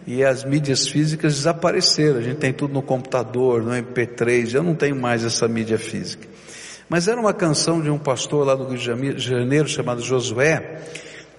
E 0.05 0.23
as 0.23 0.43
mídias 0.43 0.87
físicas 0.87 1.33
desapareceram, 1.33 2.19
a 2.19 2.21
gente 2.21 2.37
tem 2.37 2.53
tudo 2.53 2.75
no 2.75 2.83
computador, 2.83 3.63
no 3.63 3.71
MP3, 3.71 4.53
eu 4.53 4.61
não 4.61 4.75
tenho 4.75 4.95
mais 4.95 5.23
essa 5.23 5.47
mídia 5.47 5.79
física. 5.79 6.27
Mas 6.87 7.07
era 7.07 7.19
uma 7.19 7.33
canção 7.33 7.81
de 7.81 7.89
um 7.89 7.97
pastor 7.97 8.45
lá 8.45 8.53
do 8.53 8.67
Rio 8.67 9.15
de 9.15 9.23
Janeiro 9.23 9.67
chamado 9.67 9.99
Josué, 10.03 10.83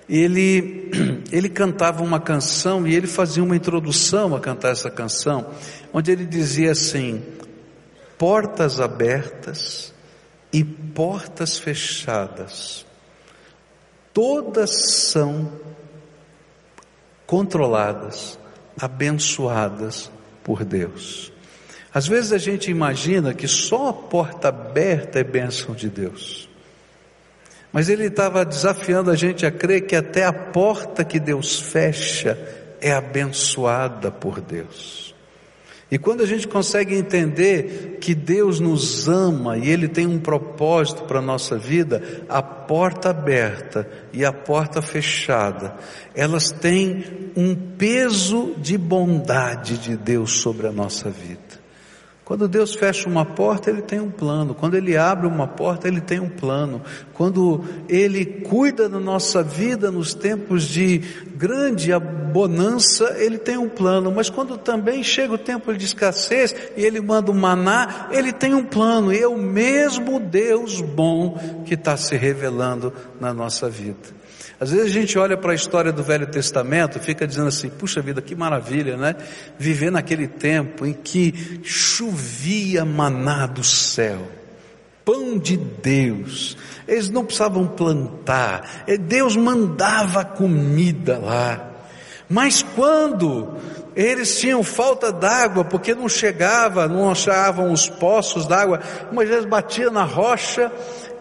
ele, 0.08 0.90
ele 1.30 1.48
cantava 1.48 2.02
uma 2.02 2.18
canção 2.18 2.84
e 2.88 2.92
ele 2.92 3.06
fazia 3.06 3.42
uma 3.42 3.54
introdução 3.54 4.34
a 4.34 4.40
cantar 4.40 4.72
essa 4.72 4.90
canção, 4.90 5.46
onde 5.92 6.10
ele 6.10 6.26
dizia 6.26 6.72
assim, 6.72 7.22
portas 8.18 8.80
abertas, 8.80 9.94
e 10.52 10.64
portas 10.64 11.58
fechadas, 11.58 12.86
todas 14.12 14.70
são 15.10 15.52
controladas, 17.26 18.38
abençoadas 18.80 20.10
por 20.42 20.64
Deus. 20.64 21.32
Às 21.92 22.06
vezes 22.06 22.32
a 22.32 22.38
gente 22.38 22.70
imagina 22.70 23.34
que 23.34 23.48
só 23.48 23.88
a 23.88 23.92
porta 23.92 24.48
aberta 24.48 25.18
é 25.18 25.24
bênção 25.24 25.74
de 25.74 25.88
Deus. 25.88 26.48
Mas 27.72 27.88
ele 27.88 28.06
estava 28.06 28.44
desafiando 28.44 29.10
a 29.10 29.16
gente 29.16 29.44
a 29.44 29.50
crer 29.50 29.86
que 29.86 29.96
até 29.96 30.24
a 30.24 30.32
porta 30.32 31.04
que 31.04 31.18
Deus 31.18 31.58
fecha 31.58 32.38
é 32.80 32.92
abençoada 32.92 34.10
por 34.10 34.40
Deus. 34.40 35.14
E 35.88 35.98
quando 35.98 36.22
a 36.22 36.26
gente 36.26 36.48
consegue 36.48 36.96
entender 36.96 37.98
que 38.00 38.12
Deus 38.12 38.58
nos 38.58 39.08
ama 39.08 39.56
e 39.56 39.68
Ele 39.68 39.86
tem 39.86 40.04
um 40.04 40.18
propósito 40.18 41.04
para 41.04 41.20
a 41.20 41.22
nossa 41.22 41.56
vida, 41.56 42.02
a 42.28 42.42
porta 42.42 43.10
aberta 43.10 43.88
e 44.12 44.24
a 44.24 44.32
porta 44.32 44.82
fechada, 44.82 45.76
elas 46.12 46.50
têm 46.50 47.30
um 47.36 47.54
peso 47.54 48.54
de 48.58 48.76
bondade 48.76 49.78
de 49.78 49.96
Deus 49.96 50.40
sobre 50.40 50.66
a 50.66 50.72
nossa 50.72 51.08
vida. 51.08 51.45
Quando 52.26 52.48
Deus 52.48 52.74
fecha 52.74 53.08
uma 53.08 53.24
porta, 53.24 53.70
Ele 53.70 53.80
tem 53.80 54.00
um 54.00 54.10
plano. 54.10 54.52
Quando 54.52 54.74
Ele 54.74 54.96
abre 54.96 55.28
uma 55.28 55.46
porta, 55.46 55.86
Ele 55.86 56.00
tem 56.00 56.18
um 56.18 56.28
plano. 56.28 56.82
Quando 57.14 57.64
Ele 57.88 58.24
cuida 58.24 58.88
da 58.88 58.98
nossa 58.98 59.44
vida 59.44 59.92
nos 59.92 60.12
tempos 60.12 60.64
de 60.64 60.98
grande 61.36 61.92
abonança, 61.92 63.14
Ele 63.16 63.38
tem 63.38 63.56
um 63.56 63.68
plano. 63.68 64.10
Mas 64.10 64.28
quando 64.28 64.58
também 64.58 65.04
chega 65.04 65.34
o 65.34 65.38
tempo 65.38 65.72
de 65.72 65.84
escassez 65.84 66.52
e 66.76 66.84
Ele 66.84 67.00
manda 67.00 67.30
o 67.30 67.34
maná, 67.34 68.08
Ele 68.10 68.32
tem 68.32 68.54
um 68.54 68.64
plano. 68.64 69.12
E 69.12 69.22
é 69.22 69.28
o 69.28 69.38
mesmo 69.38 70.18
Deus 70.18 70.80
bom 70.80 71.62
que 71.64 71.74
está 71.74 71.96
se 71.96 72.16
revelando 72.16 72.92
na 73.20 73.32
nossa 73.32 73.70
vida. 73.70 74.16
Às 74.58 74.70
vezes 74.70 74.86
a 74.86 74.92
gente 74.92 75.18
olha 75.18 75.36
para 75.36 75.52
a 75.52 75.54
história 75.54 75.92
do 75.92 76.02
Velho 76.02 76.26
Testamento 76.26 76.96
e 76.96 77.00
fica 77.00 77.26
dizendo 77.26 77.48
assim, 77.48 77.68
puxa 77.68 78.00
vida, 78.00 78.22
que 78.22 78.34
maravilha, 78.34 78.96
né? 78.96 79.14
Viver 79.58 79.90
naquele 79.90 80.26
tempo 80.26 80.86
em 80.86 80.94
que 80.94 81.60
chovia 81.62 82.84
maná 82.84 83.46
do 83.46 83.62
céu, 83.62 84.26
pão 85.04 85.38
de 85.38 85.58
Deus, 85.58 86.56
eles 86.88 87.10
não 87.10 87.24
precisavam 87.24 87.66
plantar, 87.66 88.84
Deus 89.00 89.36
mandava 89.36 90.24
comida 90.24 91.18
lá. 91.18 91.72
Mas 92.28 92.62
quando 92.62 93.56
eles 93.94 94.38
tinham 94.40 94.62
falta 94.62 95.12
d'água, 95.12 95.64
porque 95.64 95.94
não 95.94 96.08
chegava, 96.08 96.88
não 96.88 97.10
achavam 97.10 97.72
os 97.72 97.88
poços 97.88 98.46
d'água, 98.46 98.80
Moisés 99.12 99.44
batia 99.44 99.90
na 99.90 100.02
rocha 100.02 100.72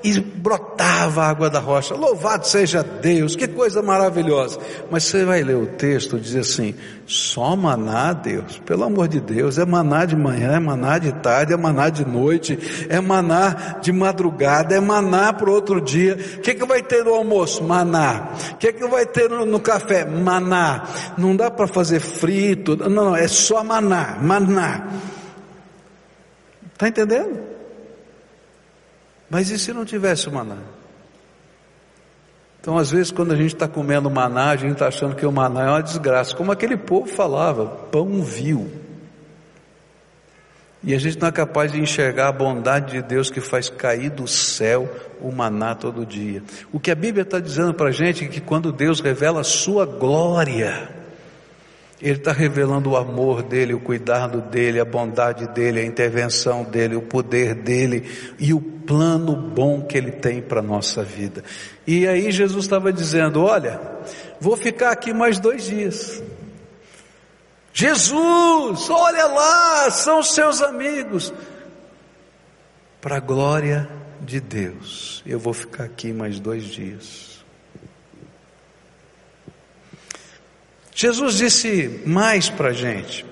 e 0.05 0.19
brotava 0.19 1.23
a 1.23 1.29
água 1.29 1.49
da 1.49 1.59
rocha. 1.59 1.95
Louvado 1.95 2.45
seja 2.45 2.83
Deus, 2.83 3.35
que 3.35 3.47
coisa 3.47 3.81
maravilhosa. 3.81 4.59
Mas 4.91 5.05
você 5.05 5.25
vai 5.25 5.41
ler 5.41 5.55
o 5.55 5.65
texto, 5.65 6.19
diz 6.19 6.35
assim: 6.35 6.75
só 7.07 7.55
maná, 7.55 8.13
Deus, 8.13 8.61
pelo 8.67 8.83
amor 8.83 9.07
de 9.07 9.19
Deus, 9.19 9.57
é 9.57 9.65
maná 9.65 10.05
de 10.05 10.15
manhã, 10.15 10.57
é 10.57 10.59
maná 10.59 10.99
de 10.99 11.11
tarde, 11.11 11.53
é 11.53 11.57
maná 11.57 11.89
de 11.89 12.05
noite, 12.05 12.85
é 12.87 13.01
maná 13.01 13.79
de 13.81 13.91
madrugada, 13.91 14.75
é 14.75 14.79
maná 14.79 15.33
para 15.33 15.49
outro 15.49 15.81
dia. 15.81 16.15
O 16.37 16.41
que, 16.41 16.53
que 16.53 16.65
vai 16.65 16.83
ter 16.83 17.03
no 17.03 17.15
almoço? 17.15 17.63
Maná. 17.63 18.29
O 18.51 18.57
que, 18.57 18.73
que 18.73 18.87
vai 18.87 19.07
ter 19.07 19.27
no, 19.27 19.43
no 19.43 19.59
café? 19.59 20.05
Maná. 20.05 20.83
Não 21.17 21.35
dá 21.35 21.49
para 21.49 21.65
fazer 21.65 21.99
frito, 21.99 22.77
não, 22.77 23.05
não, 23.05 23.15
é 23.15 23.27
só 23.27 23.63
maná, 23.63 24.19
maná. 24.21 24.87
Está 26.73 26.89
entendendo? 26.89 27.54
Mas 29.29 29.49
e 29.49 29.57
se 29.57 29.73
não 29.73 29.85
tivesse 29.85 30.27
o 30.29 30.31
maná? 30.31 30.57
Então, 32.59 32.77
às 32.77 32.89
vezes, 32.89 33.11
quando 33.11 33.31
a 33.31 33.35
gente 33.35 33.53
está 33.53 33.67
comendo 33.67 34.09
maná, 34.09 34.49
a 34.49 34.55
gente 34.55 34.73
está 34.73 34.87
achando 34.87 35.15
que 35.15 35.25
o 35.25 35.31
maná 35.31 35.65
é 35.65 35.69
uma 35.69 35.83
desgraça, 35.83 36.35
como 36.35 36.51
aquele 36.51 36.75
povo 36.75 37.07
falava, 37.07 37.67
pão 37.67 38.23
vil. 38.23 38.71
E 40.83 40.93
a 40.93 40.99
gente 40.99 41.19
não 41.19 41.27
é 41.27 41.31
capaz 41.31 41.71
de 41.71 41.79
enxergar 41.79 42.27
a 42.27 42.31
bondade 42.31 42.91
de 42.91 43.01
Deus 43.01 43.29
que 43.31 43.41
faz 43.41 43.69
cair 43.69 44.09
do 44.09 44.27
céu 44.27 44.89
o 45.21 45.31
maná 45.31 45.73
todo 45.73 46.05
dia. 46.05 46.43
O 46.71 46.79
que 46.79 46.91
a 46.91 46.95
Bíblia 46.95 47.23
está 47.23 47.39
dizendo 47.39 47.73
para 47.73 47.89
a 47.89 47.91
gente 47.91 48.25
é 48.25 48.27
que 48.27 48.41
quando 48.41 48.71
Deus 48.71 48.99
revela 48.99 49.41
a 49.41 49.43
sua 49.43 49.85
glória, 49.85 50.89
ele 52.01 52.17
está 52.17 52.31
revelando 52.31 52.91
o 52.91 52.97
amor 52.97 53.41
dele, 53.41 53.73
o 53.73 53.79
cuidado 53.79 54.41
dele, 54.41 54.79
a 54.79 54.85
bondade 54.85 55.47
dele, 55.47 55.79
a 55.79 55.85
intervenção 55.85 56.63
dele, 56.63 56.95
o 56.95 57.01
poder 57.01 57.55
dele 57.55 58.03
e 58.37 58.53
o 58.53 58.59
plano 58.59 59.35
bom 59.35 59.81
que 59.81 59.97
ele 59.97 60.11
tem 60.11 60.41
para 60.41 60.59
a 60.59 60.63
nossa 60.63 61.03
vida. 61.03 61.43
E 61.87 62.07
aí 62.07 62.31
Jesus 62.31 62.65
estava 62.65 62.91
dizendo: 62.91 63.43
Olha, 63.43 63.79
vou 64.39 64.57
ficar 64.57 64.91
aqui 64.91 65.13
mais 65.13 65.39
dois 65.39 65.65
dias. 65.65 66.21
Jesus, 67.73 68.89
olha 68.89 69.25
lá, 69.27 69.89
são 69.89 70.21
seus 70.23 70.61
amigos. 70.61 71.33
Para 73.01 73.17
a 73.17 73.19
glória 73.19 73.89
de 74.21 74.39
Deus, 74.39 75.21
eu 75.25 75.37
vou 75.37 75.53
ficar 75.53 75.83
aqui 75.83 76.11
mais 76.11 76.39
dois 76.39 76.65
dias. 76.65 77.34
Jesus 80.97 81.35
disse 81.35 82.03
mais 82.05 82.49
para 82.49 82.69
a 82.69 82.73
gente. 82.73 83.25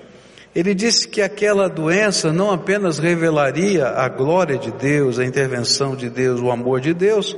Ele 0.54 0.74
disse 0.74 1.08
que 1.08 1.22
aquela 1.22 1.66
doença 1.66 2.30
não 2.30 2.50
apenas 2.52 2.98
revelaria 2.98 3.88
a 3.88 4.06
glória 4.06 4.58
de 4.58 4.70
Deus, 4.70 5.18
a 5.18 5.24
intervenção 5.24 5.96
de 5.96 6.10
Deus, 6.10 6.42
o 6.42 6.50
amor 6.50 6.78
de 6.78 6.92
Deus, 6.92 7.34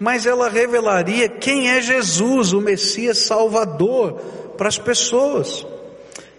mas 0.00 0.24
ela 0.24 0.48
revelaria 0.48 1.28
quem 1.28 1.68
é 1.68 1.82
Jesus, 1.82 2.54
o 2.54 2.62
Messias 2.62 3.18
Salvador, 3.18 4.14
para 4.56 4.68
as 4.68 4.78
pessoas. 4.78 5.66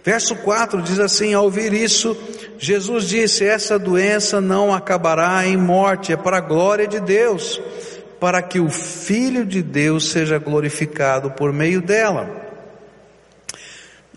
Verso 0.02 0.34
4 0.34 0.82
diz 0.82 0.98
assim: 0.98 1.32
ao 1.32 1.44
ouvir 1.44 1.72
isso, 1.72 2.16
Jesus 2.58 3.04
disse: 3.04 3.44
Essa 3.44 3.78
doença 3.78 4.40
não 4.40 4.74
acabará 4.74 5.46
em 5.46 5.56
morte, 5.56 6.12
é 6.12 6.16
para 6.16 6.38
a 6.38 6.40
glória 6.40 6.88
de 6.88 6.98
Deus, 6.98 7.62
para 8.18 8.42
que 8.42 8.58
o 8.58 8.68
Filho 8.68 9.46
de 9.46 9.62
Deus 9.62 10.10
seja 10.10 10.36
glorificado 10.36 11.30
por 11.30 11.52
meio 11.52 11.80
dela. 11.80 12.49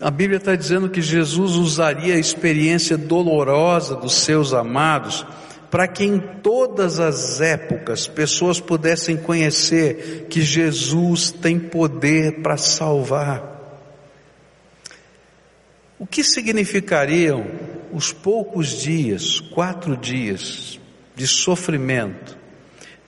A 0.00 0.10
Bíblia 0.10 0.38
está 0.38 0.56
dizendo 0.56 0.90
que 0.90 1.00
Jesus 1.00 1.52
usaria 1.52 2.14
a 2.14 2.18
experiência 2.18 2.98
dolorosa 2.98 3.94
dos 3.94 4.14
seus 4.14 4.52
amados 4.52 5.24
para 5.70 5.88
que 5.88 6.04
em 6.04 6.18
todas 6.18 7.00
as 7.00 7.40
épocas 7.40 8.06
pessoas 8.06 8.60
pudessem 8.60 9.16
conhecer 9.16 10.26
que 10.30 10.40
Jesus 10.40 11.32
tem 11.32 11.58
poder 11.58 12.42
para 12.42 12.56
salvar. 12.56 13.54
O 15.98 16.06
que 16.06 16.22
significariam 16.22 17.46
os 17.92 18.12
poucos 18.12 18.80
dias, 18.82 19.40
quatro 19.40 19.96
dias 19.96 20.78
de 21.14 21.26
sofrimento, 21.26 22.36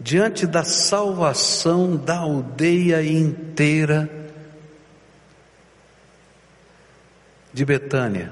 diante 0.01 0.47
da 0.47 0.63
salvação 0.65 1.97
da 1.97 2.19
aldeia 2.19 3.01
inteira 3.05 4.26
de 7.57 7.65
Betânia. 7.65 8.31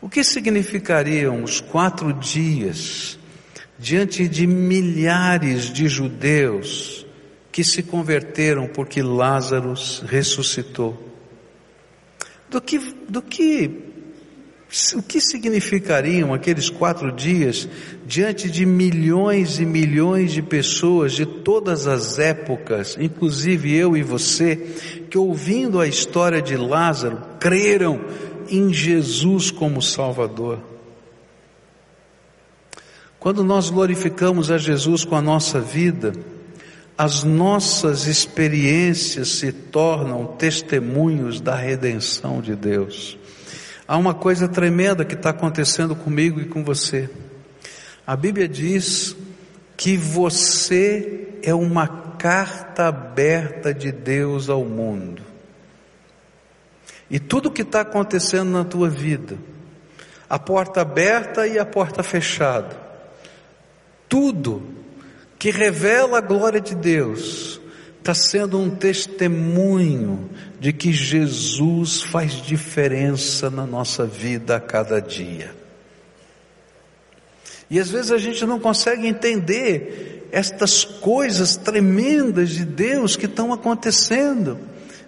O 0.00 0.08
que 0.08 0.24
significariam 0.24 1.44
os 1.44 1.60
quatro 1.60 2.14
dias 2.14 3.18
diante 3.78 4.26
de 4.26 4.46
milhares 4.46 5.70
de 5.70 5.86
judeus 5.86 7.04
que 7.52 7.62
se 7.62 7.82
converteram 7.82 8.66
porque 8.66 9.02
Lázaro 9.02 9.74
ressuscitou? 10.06 11.14
Do 12.48 12.58
que, 12.58 12.78
do 13.06 13.20
que 13.20 13.89
o 14.94 15.02
que 15.02 15.20
significariam 15.20 16.32
aqueles 16.32 16.70
quatro 16.70 17.10
dias 17.10 17.68
diante 18.06 18.48
de 18.48 18.64
milhões 18.64 19.58
e 19.58 19.66
milhões 19.66 20.32
de 20.32 20.42
pessoas 20.42 21.12
de 21.12 21.26
todas 21.26 21.88
as 21.88 22.20
épocas, 22.20 22.96
inclusive 23.00 23.74
eu 23.74 23.96
e 23.96 24.02
você, 24.02 24.56
que 25.10 25.18
ouvindo 25.18 25.80
a 25.80 25.88
história 25.88 26.40
de 26.40 26.56
Lázaro, 26.56 27.20
creram 27.40 28.00
em 28.48 28.72
Jesus 28.72 29.50
como 29.50 29.82
Salvador? 29.82 30.60
Quando 33.18 33.42
nós 33.42 33.70
glorificamos 33.70 34.50
a 34.50 34.56
Jesus 34.56 35.04
com 35.04 35.16
a 35.16 35.20
nossa 35.20 35.60
vida, 35.60 36.12
as 36.96 37.24
nossas 37.24 38.06
experiências 38.06 39.28
se 39.30 39.52
tornam 39.52 40.26
testemunhos 40.38 41.40
da 41.40 41.54
redenção 41.54 42.40
de 42.40 42.54
Deus. 42.54 43.19
Há 43.90 43.96
uma 43.96 44.14
coisa 44.14 44.46
tremenda 44.46 45.04
que 45.04 45.16
está 45.16 45.30
acontecendo 45.30 45.96
comigo 45.96 46.40
e 46.40 46.44
com 46.44 46.62
você. 46.62 47.10
A 48.06 48.14
Bíblia 48.14 48.46
diz 48.46 49.16
que 49.76 49.96
você 49.96 51.40
é 51.42 51.52
uma 51.52 51.88
carta 52.16 52.86
aberta 52.86 53.74
de 53.74 53.90
Deus 53.90 54.48
ao 54.48 54.64
mundo. 54.64 55.22
E 57.10 57.18
tudo 57.18 57.50
que 57.50 57.62
está 57.62 57.80
acontecendo 57.80 58.52
na 58.52 58.64
tua 58.64 58.88
vida, 58.88 59.36
a 60.28 60.38
porta 60.38 60.82
aberta 60.82 61.48
e 61.48 61.58
a 61.58 61.66
porta 61.66 62.04
fechada, 62.04 62.78
tudo 64.08 64.62
que 65.36 65.50
revela 65.50 66.18
a 66.18 66.20
glória 66.20 66.60
de 66.60 66.76
Deus, 66.76 67.59
está 68.00 68.14
sendo 68.14 68.58
um 68.58 68.70
testemunho 68.70 70.30
de 70.58 70.72
que 70.72 70.90
Jesus 70.90 72.02
faz 72.02 72.32
diferença 72.32 73.50
na 73.50 73.66
nossa 73.66 74.06
vida 74.06 74.56
a 74.56 74.60
cada 74.60 75.00
dia. 75.00 75.54
E 77.70 77.78
às 77.78 77.90
vezes 77.90 78.10
a 78.10 78.16
gente 78.16 78.46
não 78.46 78.58
consegue 78.58 79.06
entender 79.06 80.28
estas 80.32 80.82
coisas 80.82 81.56
tremendas 81.56 82.48
de 82.50 82.64
Deus 82.64 83.16
que 83.16 83.26
estão 83.26 83.52
acontecendo, 83.52 84.58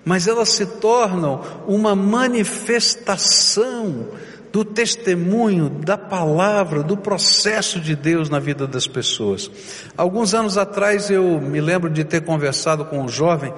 mas 0.05 0.28
elas 0.28 0.50
se 0.50 0.66
tornam 0.66 1.42
uma 1.66 1.96
manifestação 1.96 4.09
do 4.52 4.64
testemunho, 4.64 5.70
da 5.70 5.96
palavra, 5.96 6.82
do 6.82 6.96
processo 6.96 7.80
de 7.80 7.96
Deus 7.96 8.28
na 8.28 8.38
vida 8.38 8.66
das 8.66 8.86
pessoas. 8.86 9.50
Alguns 9.96 10.34
anos 10.34 10.58
atrás 10.58 11.08
eu 11.08 11.40
me 11.40 11.60
lembro 11.60 11.88
de 11.88 12.04
ter 12.04 12.20
conversado 12.20 12.84
com 12.84 13.00
um 13.00 13.08
jovem, 13.08 13.52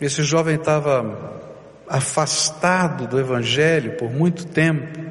esse 0.00 0.24
jovem 0.24 0.56
estava 0.56 1.38
afastado 1.88 3.06
do 3.06 3.18
Evangelho 3.18 3.92
por 3.92 4.10
muito 4.10 4.44
tempo, 4.44 5.08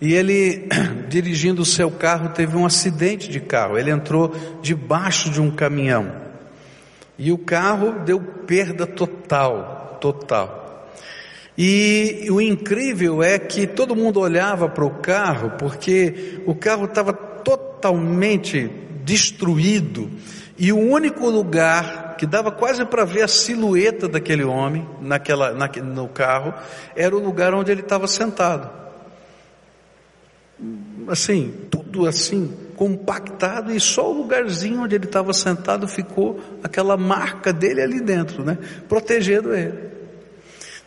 e 0.00 0.14
ele, 0.14 0.68
dirigindo 1.08 1.62
o 1.62 1.66
seu 1.66 1.90
carro, 1.90 2.28
teve 2.28 2.56
um 2.56 2.66
acidente 2.66 3.28
de 3.28 3.40
carro. 3.40 3.78
Ele 3.78 3.90
entrou 3.90 4.34
debaixo 4.62 5.30
de 5.30 5.40
um 5.40 5.50
caminhão. 5.50 6.12
E 7.18 7.32
o 7.32 7.38
carro 7.38 8.04
deu 8.04 8.20
perda 8.20 8.86
total, 8.86 9.96
total. 10.00 10.65
E 11.58 12.26
o 12.30 12.40
incrível 12.40 13.22
é 13.22 13.38
que 13.38 13.66
todo 13.66 13.96
mundo 13.96 14.20
olhava 14.20 14.68
para 14.68 14.84
o 14.84 14.90
carro 14.90 15.52
porque 15.58 16.42
o 16.44 16.54
carro 16.54 16.84
estava 16.84 17.12
totalmente 17.12 18.70
destruído 19.04 20.10
e 20.58 20.72
o 20.72 20.78
único 20.78 21.28
lugar 21.30 22.16
que 22.18 22.26
dava 22.26 22.50
quase 22.50 22.84
para 22.84 23.04
ver 23.04 23.22
a 23.22 23.28
silhueta 23.28 24.08
daquele 24.08 24.44
homem 24.44 24.86
naquela, 25.00 25.52
na, 25.52 25.68
no 25.82 26.08
carro 26.08 26.52
era 26.94 27.14
o 27.14 27.20
lugar 27.20 27.54
onde 27.54 27.70
ele 27.70 27.82
estava 27.82 28.06
sentado. 28.06 28.70
Assim, 31.08 31.54
tudo 31.70 32.06
assim, 32.06 32.54
compactado 32.74 33.70
e 33.70 33.78
só 33.78 34.10
o 34.10 34.22
lugarzinho 34.22 34.82
onde 34.82 34.94
ele 34.94 35.04
estava 35.04 35.32
sentado 35.32 35.86
ficou 35.86 36.40
aquela 36.62 36.96
marca 36.96 37.52
dele 37.52 37.82
ali 37.82 38.00
dentro, 38.00 38.42
né? 38.42 38.58
Protegendo 38.88 39.54
ele. 39.54 39.95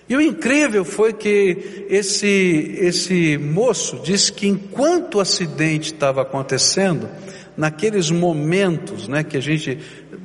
E 0.10 0.16
o 0.16 0.22
incrível 0.22 0.84
foi 0.84 1.14
que 1.14 1.86
esse, 1.88 2.76
esse 2.80 3.38
moço 3.38 4.02
disse 4.04 4.34
que 4.34 4.48
enquanto 4.48 5.16
o 5.16 5.20
acidente 5.20 5.94
estava 5.94 6.24
acontecendo, 6.24 7.08
naqueles 7.56 8.10
momentos, 8.10 9.08
né, 9.08 9.24
que 9.24 9.38
a 9.38 9.40
gente, 9.40 9.78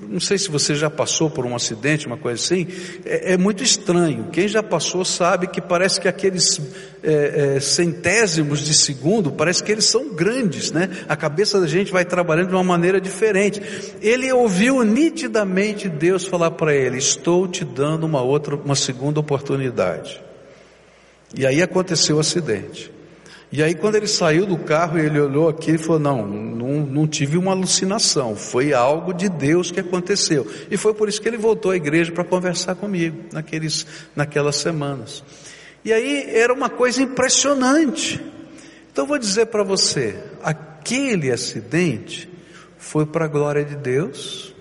não 0.08 0.20
sei 0.20 0.38
se 0.38 0.50
você 0.50 0.74
já 0.74 0.88
passou 0.88 1.28
por 1.28 1.44
um 1.44 1.54
acidente, 1.54 2.06
uma 2.06 2.16
coisa 2.16 2.42
assim, 2.42 2.66
é, 3.04 3.32
é 3.32 3.36
muito 3.36 3.62
estranho. 3.62 4.28
Quem 4.30 4.46
já 4.46 4.62
passou 4.62 5.04
sabe 5.04 5.46
que 5.46 5.60
parece 5.60 6.00
que 6.00 6.08
aqueles 6.08 6.60
é, 7.02 7.56
é, 7.56 7.60
centésimos 7.60 8.60
de 8.60 8.72
segundo, 8.72 9.32
parece 9.32 9.62
que 9.62 9.72
eles 9.72 9.84
são 9.84 10.14
grandes, 10.14 10.70
né? 10.70 10.88
A 11.08 11.16
cabeça 11.16 11.60
da 11.60 11.66
gente 11.66 11.92
vai 11.92 12.04
trabalhando 12.04 12.48
de 12.48 12.54
uma 12.54 12.64
maneira 12.64 13.00
diferente. 13.00 13.60
Ele 14.00 14.32
ouviu 14.32 14.82
nitidamente 14.82 15.88
Deus 15.88 16.24
falar 16.24 16.52
para 16.52 16.74
ele: 16.74 16.98
Estou 16.98 17.48
te 17.48 17.64
dando 17.64 18.04
uma 18.04 18.22
outra, 18.22 18.54
uma 18.54 18.76
segunda 18.76 19.20
oportunidade. 19.20 20.22
E 21.36 21.44
aí 21.44 21.60
aconteceu 21.60 22.16
o 22.16 22.20
acidente. 22.20 22.93
E 23.56 23.62
aí 23.62 23.72
quando 23.72 23.94
ele 23.94 24.08
saiu 24.08 24.46
do 24.46 24.58
carro, 24.58 24.98
ele 24.98 25.20
olhou 25.20 25.48
aqui 25.48 25.70
e 25.70 25.78
falou, 25.78 26.00
não, 26.00 26.26
não, 26.26 26.84
não 26.84 27.06
tive 27.06 27.38
uma 27.38 27.52
alucinação, 27.52 28.34
foi 28.34 28.72
algo 28.72 29.14
de 29.14 29.28
Deus 29.28 29.70
que 29.70 29.78
aconteceu. 29.78 30.44
E 30.68 30.76
foi 30.76 30.92
por 30.92 31.08
isso 31.08 31.22
que 31.22 31.28
ele 31.28 31.36
voltou 31.36 31.70
à 31.70 31.76
igreja 31.76 32.10
para 32.10 32.24
conversar 32.24 32.74
comigo, 32.74 33.16
naqueles, 33.32 33.86
naquelas 34.16 34.56
semanas. 34.56 35.22
E 35.84 35.92
aí 35.92 36.24
era 36.30 36.52
uma 36.52 36.68
coisa 36.68 37.00
impressionante. 37.00 38.20
Então 38.90 39.06
vou 39.06 39.20
dizer 39.20 39.46
para 39.46 39.62
você, 39.62 40.18
aquele 40.42 41.30
acidente 41.30 42.28
foi 42.76 43.06
para 43.06 43.26
a 43.26 43.28
glória 43.28 43.64
de 43.64 43.76
Deus, 43.76 44.52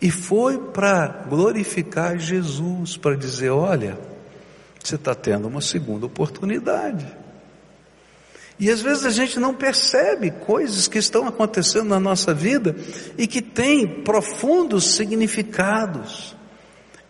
e 0.00 0.10
foi 0.10 0.56
para 0.56 1.26
glorificar 1.28 2.18
Jesus, 2.18 2.96
para 2.96 3.14
dizer: 3.16 3.50
olha, 3.50 3.98
você 4.82 4.94
está 4.94 5.14
tendo 5.14 5.48
uma 5.48 5.60
segunda 5.60 6.06
oportunidade. 6.06 7.06
E 8.58 8.70
às 8.70 8.80
vezes 8.80 9.04
a 9.04 9.10
gente 9.10 9.38
não 9.38 9.54
percebe 9.54 10.30
coisas 10.30 10.88
que 10.88 10.98
estão 10.98 11.26
acontecendo 11.26 11.88
na 11.88 12.00
nossa 12.00 12.34
vida 12.34 12.74
e 13.16 13.26
que 13.26 13.40
têm 13.40 14.02
profundos 14.02 14.96
significados. 14.96 16.36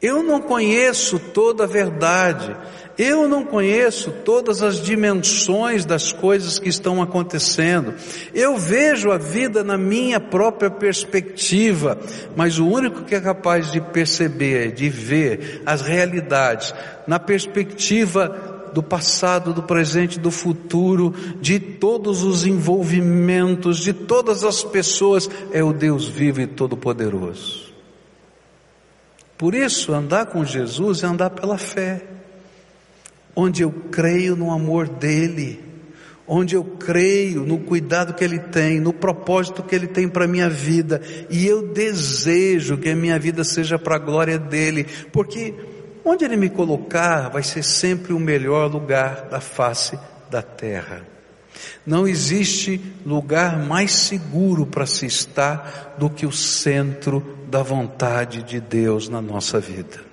Eu 0.00 0.22
não 0.22 0.40
conheço 0.40 1.18
toda 1.18 1.64
a 1.64 1.66
verdade, 1.66 2.54
eu 2.98 3.28
não 3.28 3.44
conheço 3.44 4.10
todas 4.24 4.60
as 4.60 4.82
dimensões 4.82 5.84
das 5.84 6.12
coisas 6.12 6.58
que 6.58 6.68
estão 6.68 7.00
acontecendo. 7.00 7.94
Eu 8.34 8.58
vejo 8.58 9.12
a 9.12 9.16
vida 9.16 9.62
na 9.62 9.78
minha 9.78 10.18
própria 10.18 10.68
perspectiva, 10.68 11.96
mas 12.34 12.58
o 12.58 12.66
único 12.66 13.04
que 13.04 13.14
é 13.14 13.20
capaz 13.20 13.70
de 13.70 13.80
perceber, 13.80 14.72
de 14.72 14.88
ver 14.88 15.62
as 15.64 15.80
realidades 15.80 16.74
na 17.06 17.20
perspectiva 17.20 18.56
do 18.74 18.82
passado, 18.82 19.54
do 19.54 19.62
presente, 19.62 20.18
do 20.18 20.32
futuro, 20.32 21.14
de 21.40 21.60
todos 21.60 22.24
os 22.24 22.44
envolvimentos, 22.44 23.78
de 23.78 23.92
todas 23.92 24.42
as 24.42 24.64
pessoas, 24.64 25.30
é 25.52 25.62
o 25.62 25.72
Deus 25.72 26.08
vivo 26.08 26.40
e 26.40 26.46
todo-poderoso. 26.46 27.72
Por 29.36 29.54
isso, 29.54 29.92
andar 29.92 30.26
com 30.26 30.44
Jesus 30.44 31.04
é 31.04 31.06
andar 31.06 31.30
pela 31.30 31.56
fé, 31.56 32.17
onde 33.40 33.62
eu 33.62 33.70
creio 33.70 34.34
no 34.34 34.50
amor 34.50 34.88
dEle, 34.88 35.60
onde 36.26 36.56
eu 36.56 36.64
creio 36.64 37.46
no 37.46 37.60
cuidado 37.60 38.12
que 38.12 38.24
Ele 38.24 38.40
tem, 38.40 38.80
no 38.80 38.92
propósito 38.92 39.62
que 39.62 39.76
Ele 39.76 39.86
tem 39.86 40.08
para 40.08 40.24
a 40.24 40.28
minha 40.28 40.50
vida, 40.50 41.00
e 41.30 41.46
eu 41.46 41.68
desejo 41.68 42.76
que 42.76 42.90
a 42.90 42.96
minha 42.96 43.16
vida 43.16 43.44
seja 43.44 43.78
para 43.78 43.94
a 43.94 44.00
glória 44.00 44.40
dEle, 44.40 44.88
porque 45.12 45.54
onde 46.04 46.24
Ele 46.24 46.36
me 46.36 46.50
colocar 46.50 47.28
vai 47.28 47.44
ser 47.44 47.62
sempre 47.62 48.12
o 48.12 48.18
melhor 48.18 48.68
lugar 48.68 49.28
da 49.30 49.40
face 49.40 49.96
da 50.28 50.42
terra. 50.42 51.06
Não 51.86 52.08
existe 52.08 52.80
lugar 53.06 53.56
mais 53.56 53.92
seguro 53.92 54.66
para 54.66 54.84
se 54.84 55.06
estar 55.06 55.94
do 55.96 56.10
que 56.10 56.26
o 56.26 56.32
centro 56.32 57.38
da 57.48 57.62
vontade 57.62 58.42
de 58.42 58.60
Deus 58.60 59.08
na 59.08 59.22
nossa 59.22 59.60
vida. 59.60 60.07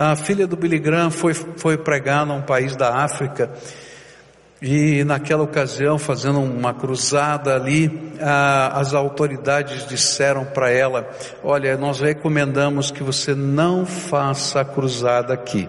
A 0.00 0.14
filha 0.14 0.46
do 0.46 0.56
Billy 0.56 0.78
Graham 0.78 1.10
foi, 1.10 1.34
foi 1.34 1.76
pregar 1.76 2.24
num 2.24 2.40
país 2.40 2.76
da 2.76 3.02
África 3.02 3.50
E 4.62 5.02
naquela 5.02 5.42
ocasião, 5.42 5.98
fazendo 5.98 6.38
uma 6.38 6.72
cruzada 6.72 7.56
ali, 7.56 7.90
as 8.20 8.94
autoridades 8.94 9.88
disseram 9.88 10.44
para 10.44 10.70
ela: 10.70 11.10
Olha, 11.42 11.76
nós 11.76 11.98
recomendamos 11.98 12.92
que 12.92 13.02
você 13.02 13.34
não 13.34 13.84
faça 13.84 14.60
a 14.60 14.64
cruzada 14.64 15.34
aqui. 15.34 15.68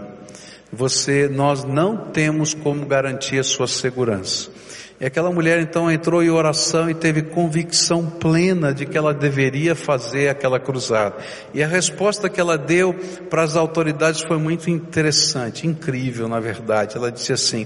Você, 0.71 1.27
nós 1.27 1.63
não 1.63 1.97
temos 1.97 2.53
como 2.53 2.85
garantir 2.85 3.39
a 3.39 3.43
sua 3.43 3.65
segurança. 3.65 4.51
E 4.99 5.05
aquela 5.05 5.31
mulher 5.31 5.61
então 5.61 5.89
entrou 5.89 6.21
em 6.21 6.29
oração 6.29 6.89
e 6.89 6.93
teve 6.93 7.21
convicção 7.21 8.05
plena 8.05 8.73
de 8.73 8.85
que 8.85 8.97
ela 8.97 9.13
deveria 9.13 9.73
fazer 9.73 10.27
aquela 10.27 10.59
cruzada. 10.59 11.15
E 11.53 11.63
a 11.63 11.67
resposta 11.67 12.29
que 12.29 12.39
ela 12.39 12.57
deu 12.57 12.93
para 13.29 13.43
as 13.43 13.55
autoridades 13.55 14.21
foi 14.21 14.37
muito 14.37 14.69
interessante, 14.69 15.65
incrível 15.65 16.27
na 16.27 16.41
verdade. 16.41 16.97
Ela 16.97 17.11
disse 17.11 17.31
assim: 17.31 17.65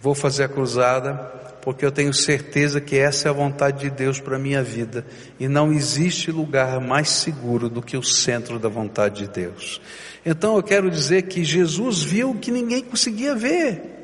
Vou 0.00 0.16
fazer 0.16 0.42
a 0.42 0.48
cruzada 0.48 1.14
porque 1.62 1.86
eu 1.86 1.92
tenho 1.92 2.12
certeza 2.12 2.80
que 2.80 2.98
essa 2.98 3.28
é 3.28 3.30
a 3.30 3.32
vontade 3.32 3.78
de 3.78 3.90
Deus 3.90 4.18
para 4.18 4.34
a 4.34 4.38
minha 4.38 4.64
vida 4.64 5.06
e 5.38 5.46
não 5.46 5.72
existe 5.72 6.32
lugar 6.32 6.80
mais 6.80 7.08
seguro 7.08 7.68
do 7.68 7.80
que 7.80 7.96
o 7.96 8.02
centro 8.02 8.58
da 8.58 8.68
vontade 8.68 9.26
de 9.26 9.28
Deus. 9.28 9.80
Então 10.26 10.56
eu 10.56 10.62
quero 10.64 10.90
dizer 10.90 11.22
que 11.22 11.44
Jesus 11.44 12.02
viu 12.02 12.30
o 12.30 12.34
que 12.34 12.50
ninguém 12.50 12.82
conseguia 12.82 13.32
ver. 13.36 14.01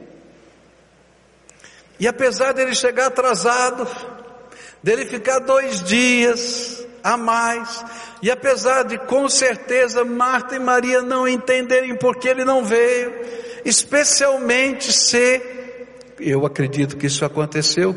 E 1.98 2.06
apesar 2.06 2.52
dele 2.52 2.74
chegar 2.74 3.06
atrasado, 3.06 3.86
dele 4.82 5.04
ficar 5.04 5.40
dois 5.40 5.82
dias 5.82 6.86
a 7.02 7.16
mais, 7.16 7.84
e 8.22 8.30
apesar 8.30 8.84
de 8.84 8.98
com 8.98 9.28
certeza 9.28 10.04
Marta 10.04 10.56
e 10.56 10.58
Maria 10.58 11.00
não 11.02 11.26
entenderem 11.26 11.96
por 11.96 12.16
que 12.16 12.28
ele 12.28 12.44
não 12.44 12.64
veio, 12.64 13.12
especialmente 13.64 14.92
se, 14.92 15.40
eu 16.20 16.44
acredito 16.44 16.96
que 16.96 17.06
isso 17.06 17.24
aconteceu, 17.24 17.96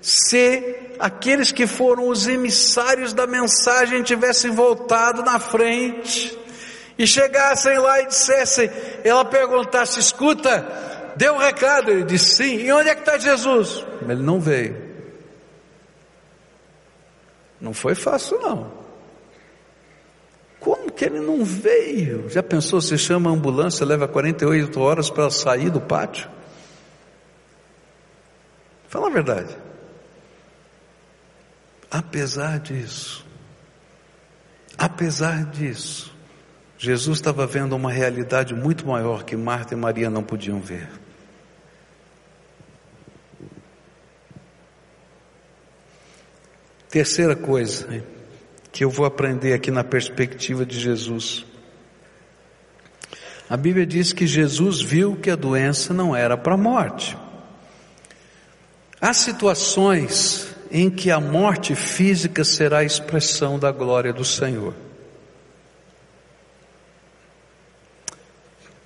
se 0.00 0.76
aqueles 0.98 1.52
que 1.52 1.66
foram 1.66 2.08
os 2.08 2.26
emissários 2.26 3.12
da 3.12 3.26
mensagem 3.26 4.02
tivessem 4.02 4.50
voltado 4.50 5.22
na 5.22 5.38
frente, 5.38 6.36
e 6.98 7.06
chegassem 7.06 7.78
lá 7.78 8.00
e 8.00 8.06
dissessem, 8.06 8.70
ela 9.04 9.24
perguntasse, 9.24 10.00
escuta, 10.00 10.95
Deu 11.16 11.34
um 11.34 11.38
recado, 11.38 11.90
ele 11.90 12.04
disse 12.04 12.36
sim. 12.36 12.56
E 12.58 12.72
onde 12.72 12.88
é 12.88 12.94
que 12.94 13.00
está 13.00 13.18
Jesus? 13.18 13.84
Ele 14.02 14.22
não 14.22 14.38
veio. 14.38 14.86
Não 17.60 17.72
foi 17.72 17.94
fácil 17.94 18.38
não. 18.40 18.70
Como 20.60 20.92
que 20.92 21.04
ele 21.04 21.20
não 21.20 21.44
veio? 21.44 22.28
Já 22.28 22.42
pensou, 22.42 22.80
você 22.80 22.98
chama 22.98 23.30
a 23.30 23.32
ambulância, 23.32 23.86
leva 23.86 24.06
48 24.06 24.80
horas 24.80 25.08
para 25.08 25.30
sair 25.30 25.70
do 25.70 25.80
pátio? 25.80 26.28
Fala 28.88 29.06
a 29.06 29.10
verdade. 29.10 29.56
Apesar 31.90 32.58
disso, 32.58 33.24
apesar 34.76 35.44
disso, 35.46 36.14
Jesus 36.76 37.18
estava 37.18 37.46
vendo 37.46 37.74
uma 37.74 37.90
realidade 37.90 38.54
muito 38.54 38.86
maior 38.86 39.24
que 39.24 39.36
Marta 39.36 39.72
e 39.72 39.76
Maria 39.76 40.10
não 40.10 40.22
podiam 40.22 40.60
ver. 40.60 40.88
Terceira 46.90 47.34
coisa 47.34 48.02
que 48.72 48.84
eu 48.84 48.90
vou 48.90 49.06
aprender 49.06 49.52
aqui 49.52 49.70
na 49.70 49.82
perspectiva 49.82 50.64
de 50.64 50.78
Jesus. 50.78 51.46
A 53.48 53.56
Bíblia 53.56 53.86
diz 53.86 54.12
que 54.12 54.26
Jesus 54.26 54.82
viu 54.82 55.16
que 55.16 55.30
a 55.30 55.36
doença 55.36 55.94
não 55.94 56.14
era 56.14 56.36
para 56.36 56.54
a 56.54 56.58
morte. 56.58 57.16
Há 59.00 59.14
situações 59.14 60.48
em 60.70 60.90
que 60.90 61.10
a 61.10 61.20
morte 61.20 61.74
física 61.74 62.44
será 62.44 62.78
a 62.78 62.84
expressão 62.84 63.58
da 63.58 63.70
glória 63.70 64.12
do 64.12 64.24
Senhor. 64.24 64.74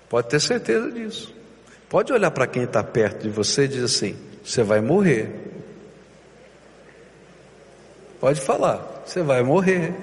Pode 0.09 0.29
ter 0.29 0.41
certeza 0.41 0.91
disso. 0.91 1.35
Pode 1.89 2.13
olhar 2.13 2.31
para 2.31 2.47
quem 2.47 2.65
está 2.65 2.83
perto 2.83 3.23
de 3.23 3.29
você 3.29 3.65
e 3.65 3.69
dizer 3.69 3.85
assim: 3.85 4.17
você 4.45 4.63
vai 4.63 4.81
morrer. 4.81 5.50
Pode 8.21 8.41
falar, 8.41 9.03
você 9.05 9.23
vai 9.23 9.43
morrer. 9.43 9.95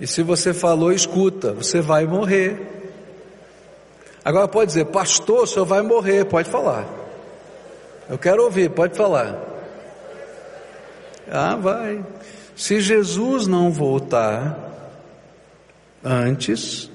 E 0.00 0.06
se 0.06 0.22
você 0.22 0.52
falou, 0.52 0.92
escuta, 0.92 1.52
você 1.52 1.80
vai 1.80 2.04
morrer. 2.04 2.58
Agora 4.24 4.48
pode 4.48 4.68
dizer, 4.68 4.86
pastor, 4.86 5.44
o 5.44 5.46
senhor 5.46 5.64
vai 5.64 5.82
morrer, 5.82 6.24
pode 6.24 6.50
falar. 6.50 6.86
Eu 8.08 8.18
quero 8.18 8.42
ouvir, 8.42 8.70
pode 8.70 8.96
falar. 8.96 9.38
Ah, 11.30 11.54
vai. 11.54 12.04
Se 12.56 12.80
Jesus 12.80 13.46
não 13.46 13.70
voltar 13.70 14.58
antes, 16.02 16.90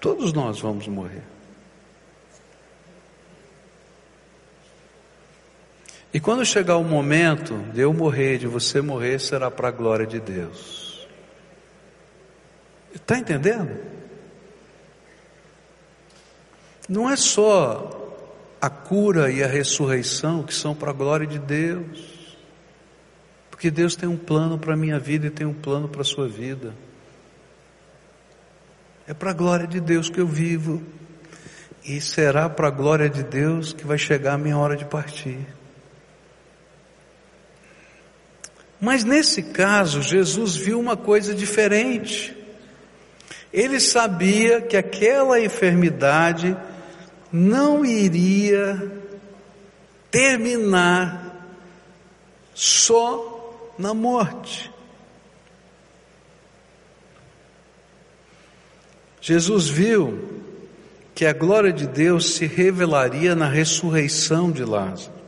todos 0.00 0.32
nós 0.32 0.60
vamos 0.60 0.88
morrer. 0.88 1.29
E 6.12 6.18
quando 6.18 6.44
chegar 6.44 6.76
o 6.76 6.84
momento 6.84 7.56
de 7.72 7.80
eu 7.80 7.92
morrer, 7.92 8.38
de 8.38 8.46
você 8.46 8.80
morrer, 8.80 9.20
será 9.20 9.50
para 9.50 9.68
a 9.68 9.70
glória 9.70 10.06
de 10.06 10.18
Deus. 10.18 11.08
Está 12.92 13.16
entendendo? 13.16 13.78
Não 16.88 17.08
é 17.08 17.14
só 17.14 17.96
a 18.60 18.68
cura 18.68 19.30
e 19.30 19.42
a 19.42 19.46
ressurreição 19.46 20.42
que 20.42 20.52
são 20.52 20.74
para 20.74 20.90
a 20.90 20.92
glória 20.92 21.26
de 21.26 21.38
Deus. 21.38 22.36
Porque 23.48 23.70
Deus 23.70 23.94
tem 23.94 24.08
um 24.08 24.16
plano 24.16 24.58
para 24.58 24.74
a 24.74 24.76
minha 24.76 24.98
vida 24.98 25.28
e 25.28 25.30
tem 25.30 25.46
um 25.46 25.54
plano 25.54 25.88
para 25.88 26.00
a 26.00 26.04
sua 26.04 26.26
vida. 26.26 26.74
É 29.06 29.14
para 29.14 29.30
a 29.30 29.34
glória 29.34 29.66
de 29.66 29.78
Deus 29.78 30.10
que 30.10 30.20
eu 30.20 30.26
vivo. 30.26 30.82
E 31.84 32.00
será 32.00 32.48
para 32.48 32.66
a 32.66 32.70
glória 32.70 33.08
de 33.08 33.22
Deus 33.22 33.72
que 33.72 33.86
vai 33.86 33.96
chegar 33.96 34.34
a 34.34 34.38
minha 34.38 34.58
hora 34.58 34.76
de 34.76 34.84
partir. 34.84 35.59
Mas 38.80 39.04
nesse 39.04 39.42
caso, 39.42 40.00
Jesus 40.00 40.56
viu 40.56 40.80
uma 40.80 40.96
coisa 40.96 41.34
diferente. 41.34 42.34
Ele 43.52 43.78
sabia 43.78 44.60
que 44.62 44.76
aquela 44.76 45.38
enfermidade 45.40 46.56
não 47.30 47.84
iria 47.84 48.90
terminar 50.10 51.30
só 52.54 53.74
na 53.78 53.92
morte. 53.92 54.70
Jesus 59.20 59.68
viu 59.68 60.42
que 61.14 61.26
a 61.26 61.32
glória 61.34 61.72
de 61.72 61.86
Deus 61.86 62.34
se 62.34 62.46
revelaria 62.46 63.34
na 63.34 63.46
ressurreição 63.46 64.50
de 64.50 64.64
Lázaro. 64.64 65.19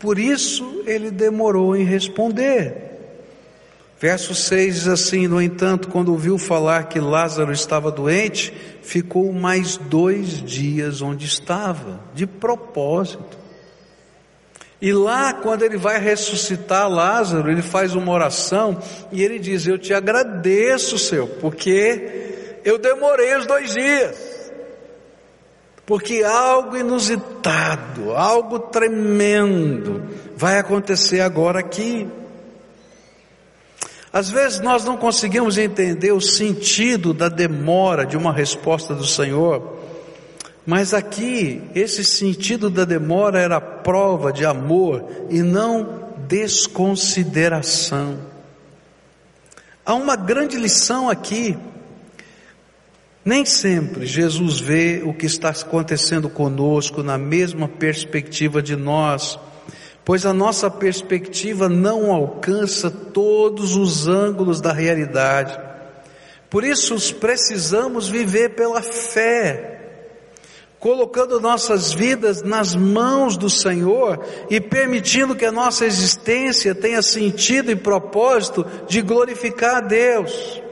Por 0.00 0.18
isso 0.18 0.82
ele 0.86 1.10
demorou 1.10 1.76
em 1.76 1.84
responder. 1.84 2.90
Verso 4.00 4.34
6 4.34 4.74
diz 4.74 4.88
assim: 4.88 5.28
No 5.28 5.42
entanto, 5.42 5.88
quando 5.88 6.10
ouviu 6.10 6.38
falar 6.38 6.88
que 6.88 6.98
Lázaro 6.98 7.52
estava 7.52 7.92
doente, 7.92 8.50
ficou 8.80 9.30
mais 9.30 9.76
dois 9.76 10.42
dias 10.42 11.02
onde 11.02 11.26
estava, 11.26 12.00
de 12.14 12.26
propósito. 12.26 13.38
E 14.80 14.90
lá, 14.90 15.34
quando 15.34 15.62
ele 15.64 15.76
vai 15.76 16.00
ressuscitar 16.00 16.88
Lázaro, 16.88 17.50
ele 17.50 17.60
faz 17.60 17.94
uma 17.94 18.10
oração 18.10 18.78
e 19.12 19.22
ele 19.22 19.38
diz: 19.38 19.66
Eu 19.66 19.76
te 19.76 19.92
agradeço, 19.92 20.98
Senhor, 20.98 21.28
porque 21.38 22.60
eu 22.64 22.78
demorei 22.78 23.36
os 23.36 23.44
dois 23.44 23.74
dias 23.74 24.39
porque 25.90 26.22
algo 26.22 26.76
inusitado, 26.76 28.12
algo 28.12 28.60
tremendo 28.60 30.00
vai 30.36 30.56
acontecer 30.56 31.20
agora 31.20 31.58
aqui. 31.58 32.06
Às 34.12 34.30
vezes 34.30 34.60
nós 34.60 34.84
não 34.84 34.96
conseguimos 34.96 35.58
entender 35.58 36.12
o 36.12 36.20
sentido 36.20 37.12
da 37.12 37.28
demora 37.28 38.06
de 38.06 38.16
uma 38.16 38.32
resposta 38.32 38.94
do 38.94 39.04
Senhor, 39.04 39.80
mas 40.64 40.94
aqui 40.94 41.60
esse 41.74 42.04
sentido 42.04 42.70
da 42.70 42.84
demora 42.84 43.40
era 43.40 43.60
prova 43.60 44.32
de 44.32 44.46
amor 44.46 45.04
e 45.28 45.42
não 45.42 46.04
desconsideração. 46.28 48.16
Há 49.84 49.94
uma 49.94 50.14
grande 50.14 50.56
lição 50.56 51.08
aqui 51.08 51.58
nem 53.24 53.44
sempre 53.44 54.06
Jesus 54.06 54.60
vê 54.60 55.02
o 55.04 55.12
que 55.12 55.26
está 55.26 55.50
acontecendo 55.50 56.28
conosco 56.28 57.02
na 57.02 57.18
mesma 57.18 57.68
perspectiva 57.68 58.62
de 58.62 58.76
nós, 58.76 59.38
pois 60.04 60.24
a 60.24 60.32
nossa 60.32 60.70
perspectiva 60.70 61.68
não 61.68 62.10
alcança 62.10 62.90
todos 62.90 63.76
os 63.76 64.08
ângulos 64.08 64.60
da 64.60 64.72
realidade. 64.72 65.58
Por 66.48 66.64
isso 66.64 66.96
precisamos 67.16 68.08
viver 68.08 68.54
pela 68.54 68.82
fé. 68.82 69.76
colocando 70.80 71.38
nossas 71.38 71.92
vidas 71.92 72.42
nas 72.42 72.74
mãos 72.74 73.36
do 73.36 73.50
Senhor 73.50 74.24
e 74.48 74.58
permitindo 74.58 75.36
que 75.36 75.44
a 75.44 75.52
nossa 75.52 75.84
existência 75.84 76.74
tenha 76.74 77.02
sentido 77.02 77.70
e 77.70 77.76
propósito 77.76 78.64
de 78.88 79.02
glorificar 79.02 79.76
a 79.76 79.80
Deus. 79.82 80.62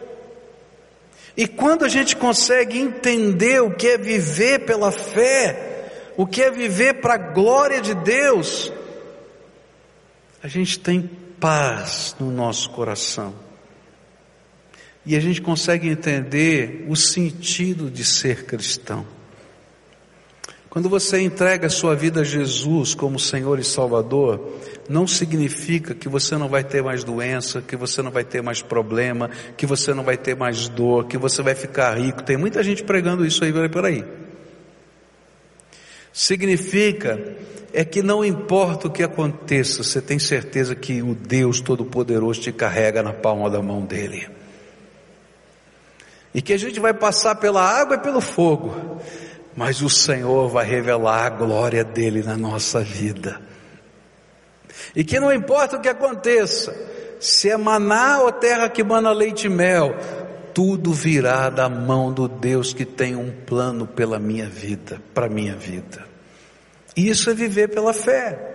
E 1.39 1.47
quando 1.47 1.85
a 1.85 1.89
gente 1.89 2.17
consegue 2.17 2.81
entender 2.81 3.63
o 3.63 3.71
que 3.71 3.87
é 3.87 3.97
viver 3.97 4.67
pela 4.67 4.91
fé, 4.91 5.89
o 6.17 6.27
que 6.27 6.43
é 6.43 6.51
viver 6.51 6.95
para 6.95 7.15
a 7.15 7.17
glória 7.17 7.81
de 7.81 7.95
Deus, 7.95 8.73
a 10.43 10.49
gente 10.49 10.81
tem 10.81 11.09
paz 11.39 12.17
no 12.19 12.33
nosso 12.33 12.69
coração. 12.71 13.33
E 15.07 15.15
a 15.15 15.21
gente 15.21 15.41
consegue 15.41 15.89
entender 15.89 16.85
o 16.89 16.97
sentido 16.97 17.89
de 17.89 18.05
ser 18.05 18.45
cristão. 18.45 19.07
Quando 20.71 20.89
você 20.89 21.21
entrega 21.21 21.67
a 21.67 21.71
sua 21.71 21.95
vida 21.95 22.21
a 22.21 22.25
Jesus 22.25 22.95
como 22.95 23.19
Senhor 23.19 23.59
e 23.59 23.65
Salvador, 23.65 24.59
não 24.89 25.07
significa 25.07 25.95
que 25.95 26.09
você 26.09 26.37
não 26.37 26.49
vai 26.49 26.63
ter 26.63 26.83
mais 26.83 27.03
doença, 27.03 27.63
que 27.63 27.75
você 27.75 28.03
não 28.03 28.11
vai 28.11 28.23
ter 28.23 28.43
mais 28.43 28.61
problema, 28.61 29.31
que 29.57 29.65
você 29.65 29.95
não 29.95 30.05
vai 30.05 30.19
ter 30.19 30.37
mais 30.37 30.69
dor, 30.69 31.07
que 31.07 31.17
você 31.17 31.43
vai 31.43 31.55
ficar 31.55 31.99
rico. 31.99 32.23
Tem 32.23 32.37
muita 32.37 32.63
gente 32.63 32.85
pregando 32.85 33.25
isso 33.25 33.43
aí 33.45 33.53
por 33.71 33.85
aí. 33.87 34.05
Significa 36.13 37.37
é 37.73 37.85
que 37.85 38.03
não 38.03 38.25
importa 38.25 38.89
o 38.89 38.91
que 38.91 39.03
aconteça, 39.03 39.83
você 39.83 40.01
tem 40.01 40.19
certeza 40.19 40.75
que 40.75 41.03
o 41.03 41.15
Deus 41.15 41.61
Todo-Poderoso 41.61 42.41
te 42.41 42.53
carrega 42.53 43.03
na 43.03 43.13
palma 43.13 43.49
da 43.51 43.63
mão 43.63 43.83
dele. 43.83 44.29
E 46.35 46.43
que 46.43 46.53
a 46.53 46.59
gente 46.59 46.81
vai 46.81 46.93
passar 46.95 47.35
pela 47.37 47.63
água 47.63 47.97
e 47.97 48.01
pelo 48.01 48.21
fogo, 48.21 49.01
mas 49.59 49.83
o 49.83 49.91
Senhor 49.91 50.49
vai 50.49 50.65
revelar 50.65 51.27
a 51.27 51.31
glória 51.31 51.83
dele 51.83 52.23
na 52.23 52.37
nossa 52.37 52.79
vida. 52.81 53.41
E 54.95 55.03
que 55.03 55.19
não 55.19 55.33
importa 55.33 55.77
o 55.77 55.81
que 55.81 55.89
aconteça, 55.89 56.73
se 57.19 57.51
é 57.51 57.57
maná 57.57 58.21
ou 58.21 58.31
terra 58.31 58.69
que 58.69 58.85
mana 58.85 59.11
leite 59.11 59.49
e 59.49 59.51
mel, 59.51 59.97
tudo 60.55 60.93
virá 60.93 61.51
da 61.51 61.69
mão 61.69 62.13
do 62.13 62.29
Deus 62.29 62.73
que 62.73 62.85
tem 62.85 63.17
um 63.17 63.33
plano 63.33 63.85
pela 63.85 64.21
minha 64.21 64.49
vida, 64.49 65.03
para 65.13 65.29
minha 65.29 65.57
vida. 65.57 66.07
Isso 66.97 67.29
é 67.29 67.35
viver 67.35 67.67
pela 67.67 67.93
fé. 67.93 68.48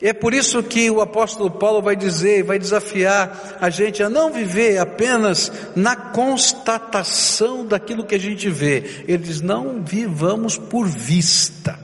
É 0.00 0.12
por 0.12 0.34
isso 0.34 0.62
que 0.62 0.90
o 0.90 1.00
apóstolo 1.00 1.50
Paulo 1.50 1.80
vai 1.80 1.96
dizer, 1.96 2.42
vai 2.42 2.58
desafiar 2.58 3.58
a 3.60 3.70
gente 3.70 4.02
a 4.02 4.08
não 4.10 4.32
viver 4.32 4.78
apenas 4.78 5.50
na 5.74 5.96
constatação 5.96 7.66
daquilo 7.66 8.04
que 8.04 8.14
a 8.14 8.20
gente 8.20 8.48
vê. 8.48 9.04
Ele 9.06 9.18
diz: 9.18 9.40
não 9.40 9.82
vivamos 9.82 10.56
por 10.56 10.86
vista. 10.86 11.78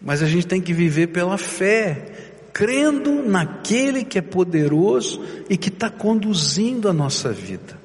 Mas 0.00 0.22
a 0.22 0.26
gente 0.26 0.46
tem 0.46 0.60
que 0.60 0.74
viver 0.74 1.08
pela 1.08 1.38
fé, 1.38 2.12
crendo 2.52 3.22
naquele 3.22 4.04
que 4.04 4.18
é 4.18 4.22
poderoso 4.22 5.24
e 5.48 5.56
que 5.56 5.70
está 5.70 5.88
conduzindo 5.88 6.88
a 6.88 6.92
nossa 6.92 7.32
vida. 7.32 7.78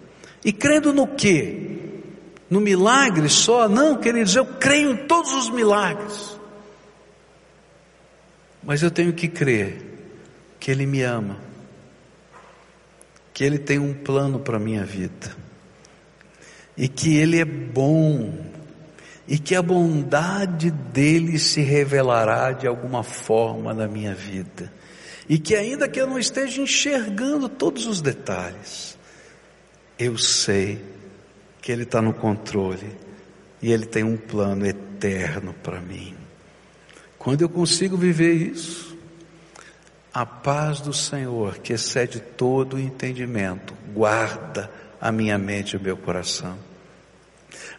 E 0.44 0.52
crendo 0.52 0.94
no 0.94 1.08
quê? 1.08 1.78
No 2.50 2.60
milagre 2.60 3.30
só? 3.30 3.70
Não, 3.70 3.96
queridos, 3.96 4.36
eu 4.36 4.46
creio 4.46 4.92
em 4.92 4.98
todos 5.08 5.32
os 5.34 5.50
milagres. 5.50 6.39
Mas 8.64 8.84
eu 8.84 8.92
tenho 8.92 9.14
que 9.14 9.28
crer 9.28 9.78
que 10.60 10.70
Ele 10.70 10.86
me 10.86 11.02
ama, 11.02 11.38
que 13.34 13.44
Ele 13.44 13.58
tem 13.58 13.80
um 13.80 13.94
plano 13.94 14.40
para 14.40 14.58
a 14.58 14.60
minha 14.60 14.84
vida, 14.84 15.36
e 16.76 16.88
que 16.88 17.16
Ele 17.16 17.40
é 17.40 17.46
bom, 17.46 18.46
e 19.28 19.40
que 19.40 19.56
a 19.56 19.62
bondade 19.62 20.72
dele 20.72 21.40
se 21.40 21.62
revelará 21.62 22.52
de 22.52 22.68
alguma 22.68 23.04
forma 23.04 23.74
na 23.74 23.88
minha 23.88 24.14
vida, 24.14 24.72
e 25.28 25.38
que 25.40 25.56
ainda 25.56 25.88
que 25.88 26.02
eu 26.02 26.08
não 26.08 26.20
esteja 26.20 26.62
enxergando 26.62 27.48
todos 27.48 27.86
os 27.86 28.02
detalhes, 28.02 28.98
eu 29.98 30.18
sei 30.18 30.84
que 31.62 31.72
Ele 31.72 31.84
está 31.84 32.02
no 32.02 32.14
controle 32.14 32.98
e 33.62 33.72
Ele 33.72 33.86
tem 33.86 34.04
um 34.04 34.18
plano 34.18 34.66
eterno 34.66 35.54
para 35.62 35.80
mim. 35.80 36.19
Quando 37.20 37.42
eu 37.42 37.50
consigo 37.50 37.98
viver 37.98 38.34
isso, 38.34 38.98
a 40.14 40.26
paz 40.26 40.80
do 40.80 40.94
Senhor, 40.94 41.60
que 41.60 41.74
excede 41.74 42.22
todo 42.22 42.78
o 42.78 42.80
entendimento, 42.80 43.74
guarda 43.94 44.72
a 45.00 45.12
minha 45.12 45.38
mente 45.38 45.74
e 45.74 45.78
o 45.78 45.82
meu 45.82 45.98
coração. 45.98 46.58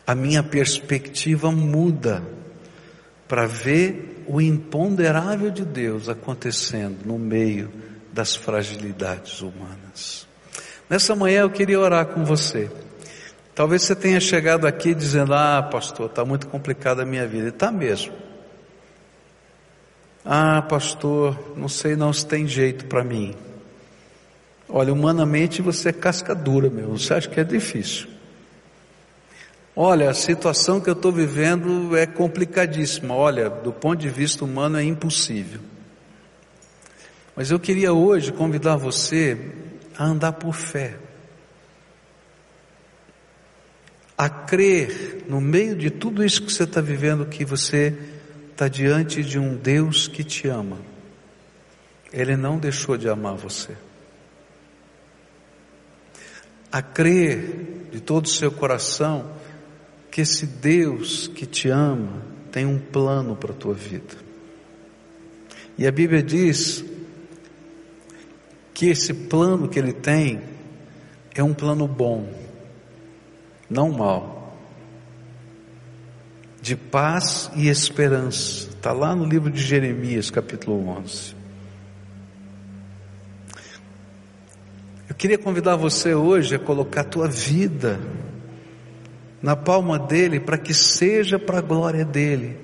A 0.06 0.14
minha 0.14 0.42
perspectiva 0.42 1.50
muda 1.50 2.22
para 3.26 3.46
ver 3.46 4.24
o 4.26 4.40
imponderável 4.40 5.50
de 5.50 5.64
Deus 5.64 6.08
acontecendo 6.08 7.06
no 7.06 7.18
meio 7.18 7.72
das 8.12 8.36
fragilidades 8.36 9.40
humanas. 9.40 10.28
Nessa 10.88 11.14
manhã 11.14 11.42
eu 11.42 11.50
queria 11.50 11.80
orar 11.80 12.06
com 12.06 12.24
você. 12.24 12.70
Talvez 13.54 13.82
você 13.82 13.94
tenha 13.94 14.20
chegado 14.20 14.66
aqui 14.66 14.94
dizendo: 14.94 15.32
Ah, 15.32 15.62
pastor, 15.62 16.06
está 16.06 16.24
muito 16.24 16.46
complicada 16.48 17.02
a 17.02 17.06
minha 17.06 17.26
vida. 17.26 17.48
Está 17.48 17.70
mesmo. 17.70 18.12
Ah, 20.24 20.62
pastor, 20.62 21.54
não 21.56 21.68
sei 21.68 21.96
não 21.96 22.12
se 22.12 22.26
tem 22.26 22.46
jeito 22.46 22.84
para 22.86 23.02
mim. 23.02 23.34
Olha, 24.68 24.92
humanamente 24.92 25.62
você 25.62 25.88
é 25.88 25.92
casca 25.92 26.34
dura, 26.34 26.70
meu. 26.70 26.90
Você 26.90 27.14
acha 27.14 27.28
que 27.28 27.40
é 27.40 27.44
difícil? 27.44 28.08
Olha, 29.74 30.10
a 30.10 30.14
situação 30.14 30.80
que 30.80 30.88
eu 30.88 30.94
estou 30.94 31.10
vivendo 31.10 31.96
é 31.96 32.06
complicadíssima. 32.06 33.14
Olha, 33.14 33.48
do 33.48 33.72
ponto 33.72 34.00
de 34.00 34.08
vista 34.08 34.44
humano 34.44 34.78
é 34.78 34.84
impossível. 34.84 35.60
Mas 37.34 37.50
eu 37.50 37.58
queria 37.58 37.92
hoje 37.92 38.32
convidar 38.32 38.76
você 38.76 39.38
a 39.96 40.04
andar 40.04 40.32
por 40.32 40.54
fé. 40.54 40.96
A 44.16 44.28
crer 44.28 45.24
no 45.28 45.40
meio 45.40 45.74
de 45.74 45.88
tudo 45.88 46.22
isso 46.22 46.42
que 46.42 46.52
você 46.52 46.64
está 46.64 46.80
vivendo 46.80 47.24
que 47.24 47.44
você 47.44 47.96
está 48.60 48.68
diante 48.68 49.24
de 49.24 49.38
um 49.38 49.56
Deus 49.56 50.06
que 50.06 50.22
te 50.22 50.46
ama. 50.46 50.76
Ele 52.12 52.36
não 52.36 52.58
deixou 52.58 52.94
de 52.94 53.08
amar 53.08 53.34
você. 53.34 53.74
A 56.70 56.82
crer 56.82 57.88
de 57.90 58.00
todo 58.00 58.26
o 58.26 58.28
seu 58.28 58.52
coração 58.52 59.32
que 60.10 60.20
esse 60.20 60.44
Deus 60.44 61.26
que 61.26 61.46
te 61.46 61.70
ama 61.70 62.22
tem 62.52 62.66
um 62.66 62.78
plano 62.78 63.34
para 63.34 63.52
a 63.52 63.56
tua 63.56 63.72
vida. 63.72 64.14
E 65.78 65.86
a 65.86 65.90
Bíblia 65.90 66.22
diz 66.22 66.84
que 68.74 68.90
esse 68.90 69.14
plano 69.14 69.70
que 69.70 69.78
ele 69.78 69.94
tem 69.94 70.38
é 71.34 71.42
um 71.42 71.54
plano 71.54 71.88
bom, 71.88 72.30
não 73.70 73.90
mau 73.90 74.39
de 76.60 76.76
paz 76.76 77.50
e 77.56 77.68
esperança. 77.68 78.68
Está 78.68 78.92
lá 78.92 79.14
no 79.14 79.24
livro 79.24 79.50
de 79.50 79.62
Jeremias, 79.62 80.30
capítulo 80.30 80.88
11. 80.88 81.34
Eu 85.08 85.14
queria 85.14 85.38
convidar 85.38 85.76
você 85.76 86.14
hoje 86.14 86.54
a 86.54 86.58
colocar 86.58 87.00
a 87.00 87.04
tua 87.04 87.28
vida 87.28 88.00
na 89.42 89.56
palma 89.56 89.98
dele 89.98 90.38
para 90.38 90.58
que 90.58 90.74
seja 90.74 91.38
para 91.38 91.58
a 91.58 91.62
glória 91.62 92.04
dele, 92.04 92.56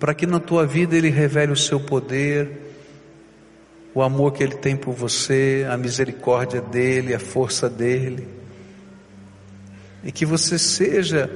para 0.00 0.14
que 0.14 0.26
na 0.26 0.40
tua 0.40 0.66
vida 0.66 0.96
ele 0.96 1.10
revele 1.10 1.52
o 1.52 1.56
seu 1.56 1.78
poder, 1.78 2.66
o 3.94 4.02
amor 4.02 4.32
que 4.32 4.42
ele 4.42 4.56
tem 4.56 4.76
por 4.76 4.92
você, 4.92 5.66
a 5.70 5.76
misericórdia 5.76 6.60
dele, 6.60 7.14
a 7.14 7.18
força 7.18 7.68
dele, 7.68 8.26
e 10.02 10.10
que 10.12 10.24
você 10.24 10.58
seja 10.58 11.30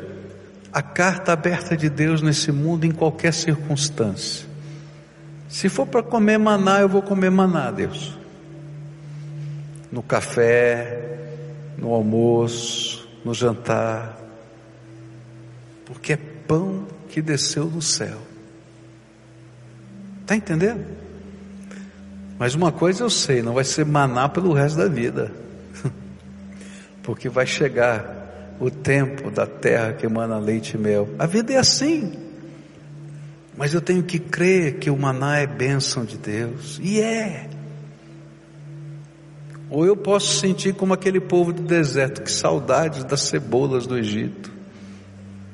a 0.73 0.83
carta 0.83 1.33
aberta 1.33 1.77
de 1.77 1.89
Deus 1.89 2.23
nesse 2.23 2.53
mundo 2.53 2.85
em 2.85 2.93
qualquer 2.93 3.33
circunstância. 3.33 4.49
Se 5.49 5.69
for 5.69 5.87
para 5.87 6.03
comer 6.03 6.39
maná, 6.39 6.81
eu 6.81 6.89
vou 6.89 7.03
comer 7.03 7.31
maná, 7.31 7.71
Deus. 7.71 8.17
No 9.91 10.03
café, 10.03 11.19
no 11.77 11.93
almoço, 11.93 13.09
no 13.25 13.35
jantar. 13.35 14.17
Porque 15.85 16.13
é 16.13 16.17
pão 16.17 16.87
que 17.09 17.21
desceu 17.21 17.67
do 17.67 17.83
céu. 17.83 18.19
Está 20.21 20.37
entendendo? 20.37 20.87
Mas 22.39 22.55
uma 22.55 22.71
coisa 22.71 23.03
eu 23.03 23.11
sei, 23.11 23.43
não 23.43 23.55
vai 23.55 23.65
ser 23.65 23.85
maná 23.85 24.29
pelo 24.29 24.53
resto 24.53 24.79
da 24.79 24.87
vida. 24.87 25.33
Porque 27.03 27.29
vai 27.29 27.45
chegar 27.45 28.20
o 28.61 28.71
tempo 28.71 29.31
da 29.31 29.47
terra 29.47 29.95
que 29.95 30.05
emana 30.05 30.39
leite 30.39 30.75
e 30.75 30.79
mel. 30.79 31.09
A 31.19 31.27
vida 31.27 31.55
é 31.55 31.57
assim. 31.57 32.13
Mas 33.57 33.73
eu 33.73 33.81
tenho 33.81 34.03
que 34.03 34.19
crer 34.19 34.75
que 34.75 34.91
o 34.91 34.97
maná 34.97 35.39
é 35.39 35.47
bênção 35.47 36.05
de 36.05 36.19
Deus. 36.19 36.79
E 36.83 37.01
é. 37.01 37.49
Ou 39.71 39.87
eu 39.87 39.97
posso 39.97 40.39
sentir 40.39 40.75
como 40.75 40.93
aquele 40.93 41.21
povo 41.21 41.53
do 41.53 41.63
deserto, 41.63 42.23
que 42.23 42.31
saudades 42.31 43.05
das 43.05 43.23
cebolas 43.23 43.87
do 43.87 43.97
Egito. 43.97 44.51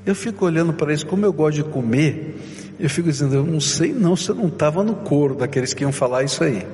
Eu 0.04 0.14
fico 0.14 0.44
olhando 0.44 0.72
para 0.72 0.88
eles, 0.90 1.04
como 1.04 1.24
eu 1.24 1.32
gosto 1.32 1.57
de 1.57 1.64
comer, 1.64 2.38
eu 2.78 2.88
fico 2.88 3.09
dizendo, 3.09 3.34
eu 3.34 3.44
não 3.44 3.61
sei 3.61 3.92
não 3.92 4.16
se 4.16 4.28
eu 4.28 4.34
não 4.34 4.48
estava 4.48 4.82
no 4.82 4.94
coro 4.96 5.34
daqueles 5.34 5.74
que 5.74 5.82
iam 5.82 5.92
falar 5.92 6.22
isso 6.22 6.42
aí. 6.42 6.66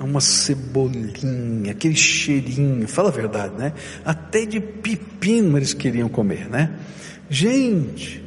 Uma 0.00 0.20
cebolinha, 0.20 1.72
aquele 1.72 1.94
cheirinho, 1.94 2.88
fala 2.88 3.08
a 3.08 3.12
verdade, 3.12 3.54
né? 3.56 3.72
Até 4.04 4.44
de 4.46 4.58
pepino 4.58 5.56
eles 5.58 5.74
queriam 5.74 6.08
comer, 6.08 6.48
né? 6.48 6.70
Gente, 7.28 8.24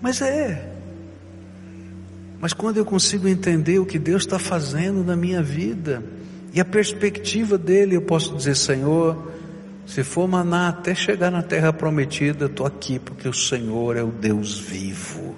mas 0.00 0.20
é. 0.20 0.72
Mas 2.40 2.52
quando 2.52 2.76
eu 2.76 2.84
consigo 2.84 3.26
entender 3.26 3.78
o 3.78 3.86
que 3.86 3.98
Deus 3.98 4.22
está 4.22 4.38
fazendo 4.38 5.02
na 5.02 5.16
minha 5.16 5.42
vida, 5.42 6.04
e 6.52 6.60
a 6.60 6.64
perspectiva 6.64 7.58
dele, 7.58 7.96
eu 7.96 8.02
posso 8.02 8.34
dizer, 8.34 8.56
Senhor, 8.56 9.32
se 9.86 10.02
for 10.02 10.26
maná 10.26 10.68
até 10.68 10.94
chegar 10.94 11.30
na 11.30 11.42
terra 11.42 11.72
prometida, 11.72 12.46
estou 12.46 12.66
aqui 12.66 12.98
porque 12.98 13.28
o 13.28 13.32
Senhor 13.32 13.96
é 13.96 14.02
o 14.02 14.10
Deus 14.10 14.58
vivo. 14.58 15.36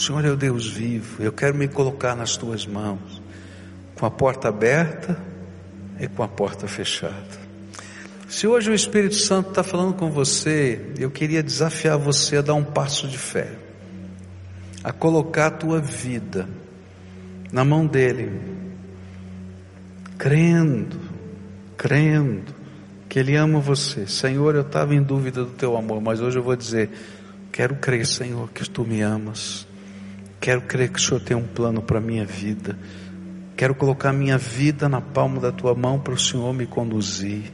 Senhor 0.00 0.24
é 0.24 0.30
o 0.30 0.36
Deus 0.36 0.66
vivo. 0.66 1.22
Eu 1.22 1.30
quero 1.30 1.54
me 1.54 1.68
colocar 1.68 2.16
nas 2.16 2.34
tuas 2.34 2.66
mãos, 2.66 3.20
com 3.94 4.06
a 4.06 4.10
porta 4.10 4.48
aberta 4.48 5.20
e 6.00 6.08
com 6.08 6.22
a 6.22 6.28
porta 6.28 6.66
fechada. 6.66 7.38
Se 8.26 8.46
hoje 8.46 8.70
o 8.70 8.74
Espírito 8.74 9.16
Santo 9.16 9.50
está 9.50 9.62
falando 9.62 9.92
com 9.92 10.10
você, 10.10 10.92
eu 10.98 11.10
queria 11.10 11.42
desafiar 11.42 11.98
você 11.98 12.38
a 12.38 12.40
dar 12.40 12.54
um 12.54 12.64
passo 12.64 13.06
de 13.06 13.18
fé, 13.18 13.52
a 14.82 14.90
colocar 14.90 15.48
a 15.48 15.50
tua 15.50 15.80
vida 15.80 16.48
na 17.52 17.62
mão 17.62 17.86
dele, 17.86 18.40
crendo, 20.16 20.98
crendo 21.76 22.54
que 23.06 23.18
Ele 23.18 23.36
ama 23.36 23.60
você. 23.60 24.06
Senhor, 24.06 24.54
eu 24.54 24.62
estava 24.62 24.94
em 24.94 25.02
dúvida 25.02 25.44
do 25.44 25.50
teu 25.50 25.76
amor, 25.76 26.00
mas 26.00 26.22
hoje 26.22 26.38
eu 26.38 26.42
vou 26.42 26.56
dizer: 26.56 26.88
quero 27.52 27.74
crer, 27.74 28.06
Senhor, 28.06 28.48
que 28.50 28.66
tu 28.70 28.82
me 28.82 29.02
amas. 29.02 29.68
Quero 30.40 30.62
crer 30.62 30.88
que 30.88 30.98
o 30.98 31.02
Senhor 31.02 31.20
tem 31.20 31.36
um 31.36 31.46
plano 31.46 31.82
para 31.82 31.98
a 31.98 32.00
minha 32.00 32.24
vida. 32.24 32.78
Quero 33.56 33.74
colocar 33.74 34.10
minha 34.12 34.38
vida 34.38 34.88
na 34.88 35.00
palma 35.00 35.38
da 35.38 35.52
tua 35.52 35.74
mão 35.74 36.00
para 36.00 36.14
o 36.14 36.18
Senhor 36.18 36.54
me 36.54 36.66
conduzir. 36.66 37.52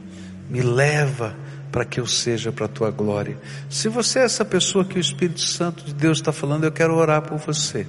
Me 0.49 0.61
leva 0.61 1.35
para 1.69 1.83
que 1.83 1.99
eu 1.99 2.07
seja 2.07 2.49
para 2.49 2.65
a 2.65 2.69
tua 2.69 2.89
glória. 2.89 3.37
Se 3.69 3.89
você 3.89 4.19
é 4.19 4.23
essa 4.23 4.45
pessoa 4.45 4.85
que 4.85 4.97
o 4.97 5.01
Espírito 5.01 5.41
Santo 5.41 5.83
de 5.83 5.93
Deus 5.93 6.19
está 6.19 6.31
falando, 6.31 6.63
eu 6.63 6.71
quero 6.71 6.95
orar 6.95 7.21
por 7.23 7.37
você. 7.37 7.85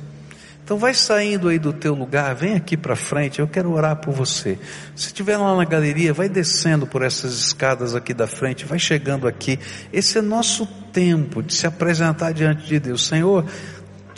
Então 0.68 0.76
vai 0.76 0.92
saindo 0.92 1.49
aí 1.49 1.59
do 1.59 1.72
teu 1.72 1.94
lugar, 1.94 2.34
vem 2.34 2.55
aqui 2.55 2.76
para 2.76 2.94
frente, 2.94 3.38
eu 3.38 3.49
quero 3.49 3.72
orar 3.72 3.96
por 3.96 4.12
você. 4.12 4.59
Se 4.94 5.07
estiver 5.07 5.38
lá 5.38 5.57
na 5.57 5.64
galeria, 5.64 6.12
vai 6.12 6.28
descendo 6.28 6.86
por 6.86 7.01
essas 7.01 7.32
escadas 7.38 7.94
aqui 7.94 8.12
da 8.12 8.26
frente, 8.26 8.66
vai 8.66 8.78
chegando 8.78 9.26
aqui. 9.26 9.59
Esse 9.90 10.18
é 10.18 10.20
nosso 10.20 10.66
tempo 10.92 11.42
de 11.42 11.55
se 11.55 11.66
apresentar 11.66 12.32
diante 12.32 12.66
de 12.66 12.78
Deus. 12.78 13.07
Senhor, 13.07 13.46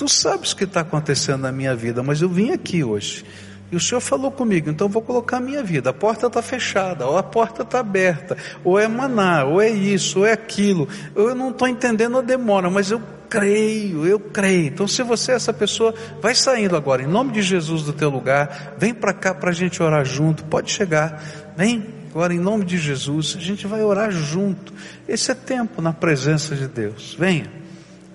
tu 0.01 0.09
sabes 0.09 0.53
o 0.53 0.57
que 0.57 0.65
está 0.65 0.81
acontecendo 0.81 1.43
na 1.43 1.53
minha 1.53 1.77
vida, 1.77 2.03
mas 2.03 2.23
eu 2.23 2.29
vim 2.31 2.53
aqui 2.53 2.83
hoje. 2.83 3.23
E 3.71 3.77
o 3.77 3.81
Senhor 3.81 4.01
falou 4.01 4.31
comigo, 4.31 4.71
então 4.71 4.89
vou 4.89 5.03
colocar 5.03 5.37
a 5.37 5.41
minha 5.41 5.63
vida. 5.63 5.91
A 5.91 5.93
porta 5.93 6.27
está 6.27 6.41
fechada, 6.41 7.07
ou 7.07 7.19
a 7.19 7.23
porta 7.23 7.63
está 7.63 7.81
aberta, 7.81 8.35
ou 8.65 8.79
é 8.79 8.89
maná, 8.89 9.45
ou 9.45 9.61
é 9.61 9.69
isso, 9.69 10.21
ou 10.21 10.27
é 10.27 10.33
aquilo. 10.33 10.89
Eu 11.15 11.35
não 11.35 11.51
estou 11.51 11.69
entendendo 11.69 12.17
a 12.17 12.23
demora, 12.23 12.71
mas 12.71 12.91
eu 12.91 13.03
creio, 13.29 14.07
eu 14.07 14.19
creio. 14.19 14.69
Então, 14.69 14.89
se 14.89 15.03
você 15.03 15.33
é 15.33 15.35
essa 15.35 15.53
pessoa, 15.53 15.95
vai 16.23 16.35
saindo 16.35 16.75
agora, 16.75 17.03
em 17.03 17.07
nome 17.07 17.33
de 17.33 17.43
Jesus 17.43 17.83
do 17.83 17.93
teu 17.93 18.09
lugar, 18.09 18.77
vem 18.79 18.95
para 18.95 19.13
cá 19.13 19.35
para 19.35 19.51
a 19.51 19.53
gente 19.55 19.83
orar 19.83 20.07
junto. 20.07 20.45
Pode 20.45 20.71
chegar, 20.71 21.23
vem 21.55 21.85
agora 22.11 22.33
em 22.33 22.41
nome 22.41 22.65
de 22.65 22.79
Jesus, 22.79 23.37
a 23.37 23.41
gente 23.41 23.67
vai 23.67 23.83
orar 23.83 24.11
junto. 24.11 24.73
Esse 25.07 25.31
é 25.31 25.35
tempo 25.35 25.83
na 25.83 25.93
presença 25.93 26.57
de 26.57 26.67
Deus. 26.67 27.15
Venha, 27.19 27.60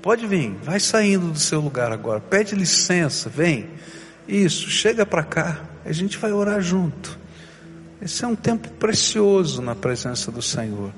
pode 0.05 0.27
vir, 0.27 0.51
vai 0.61 0.79
saindo 0.79 1.31
do 1.31 1.39
seu 1.39 1.59
lugar 1.59 1.91
agora, 1.91 2.19
pede 2.19 2.53
licença, 2.53 3.27
vem. 3.27 3.71
Isso, 4.27 4.69
chega 4.69 5.03
para 5.03 5.23
cá, 5.23 5.61
a 5.83 5.91
gente 5.91 6.19
vai 6.19 6.31
orar 6.31 6.61
junto. 6.61 7.17
Esse 7.99 8.23
é 8.23 8.27
um 8.27 8.35
tempo 8.35 8.69
precioso 8.73 9.63
na 9.63 9.73
presença 9.73 10.31
do 10.31 10.43
Senhor. 10.43 10.93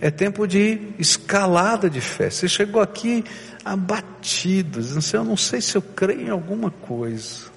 É 0.00 0.10
tempo 0.10 0.46
de 0.46 0.80
escalada 0.98 1.90
de 1.90 2.00
fé. 2.00 2.30
Você 2.30 2.48
chegou 2.48 2.80
aqui 2.80 3.22
abatido, 3.62 4.80
dizendo 4.80 4.98
assim, 5.00 5.16
eu 5.18 5.24
não 5.24 5.36
sei 5.36 5.60
se 5.60 5.76
eu 5.76 5.82
creio 5.82 6.22
em 6.22 6.30
alguma 6.30 6.70
coisa. 6.70 7.50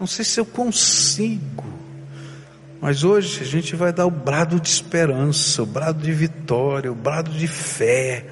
Não 0.00 0.08
sei 0.08 0.24
se 0.24 0.40
eu 0.40 0.44
consigo. 0.44 1.64
Mas 2.80 3.04
hoje 3.04 3.42
a 3.42 3.46
gente 3.46 3.76
vai 3.76 3.92
dar 3.92 4.06
o 4.06 4.10
brado 4.10 4.58
de 4.58 4.70
esperança, 4.70 5.62
o 5.62 5.66
brado 5.66 6.02
de 6.02 6.10
vitória, 6.10 6.90
o 6.90 6.96
brado 6.96 7.30
de 7.30 7.46
fé, 7.46 8.26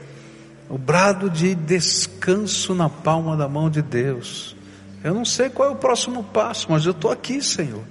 o 0.69 0.79
brado 0.79 1.29
de 1.29 1.55
descanso 1.55 2.75
na 2.75 2.89
palma 2.89 3.37
da 3.37 3.49
mão 3.49 3.69
de 3.69 3.83
Deus. 3.83 4.57
Eu 5.03 5.13
não 5.13 5.25
sei 5.25 5.51
qual 5.51 5.69
é 5.69 5.73
o 5.73 5.77
próximo 5.77 6.25
passo, 6.25 6.67
mas 6.71 6.87
eu 6.87 6.93
estou 6.93 7.11
aqui, 7.11 7.43
Senhor. 7.43 7.83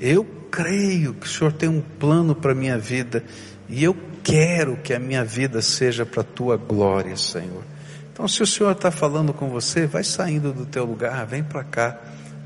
Eu 0.00 0.24
creio 0.50 1.14
que 1.14 1.26
o 1.26 1.28
Senhor 1.28 1.52
tem 1.52 1.68
um 1.68 1.80
plano 1.80 2.34
para 2.34 2.52
a 2.52 2.54
minha 2.54 2.78
vida 2.78 3.24
e 3.68 3.82
eu 3.82 3.96
quero 4.22 4.76
que 4.76 4.94
a 4.94 4.98
minha 4.98 5.24
vida 5.24 5.60
seja 5.60 6.06
para 6.06 6.20
a 6.20 6.24
tua 6.24 6.56
glória, 6.56 7.16
Senhor. 7.16 7.64
Então, 8.12 8.28
se 8.28 8.42
o 8.42 8.46
Senhor 8.46 8.72
está 8.72 8.90
falando 8.90 9.32
com 9.32 9.48
você, 9.48 9.86
vai 9.86 10.04
saindo 10.04 10.52
do 10.52 10.66
teu 10.66 10.84
lugar, 10.84 11.26
vem 11.26 11.42
para 11.42 11.64
cá, 11.64 11.98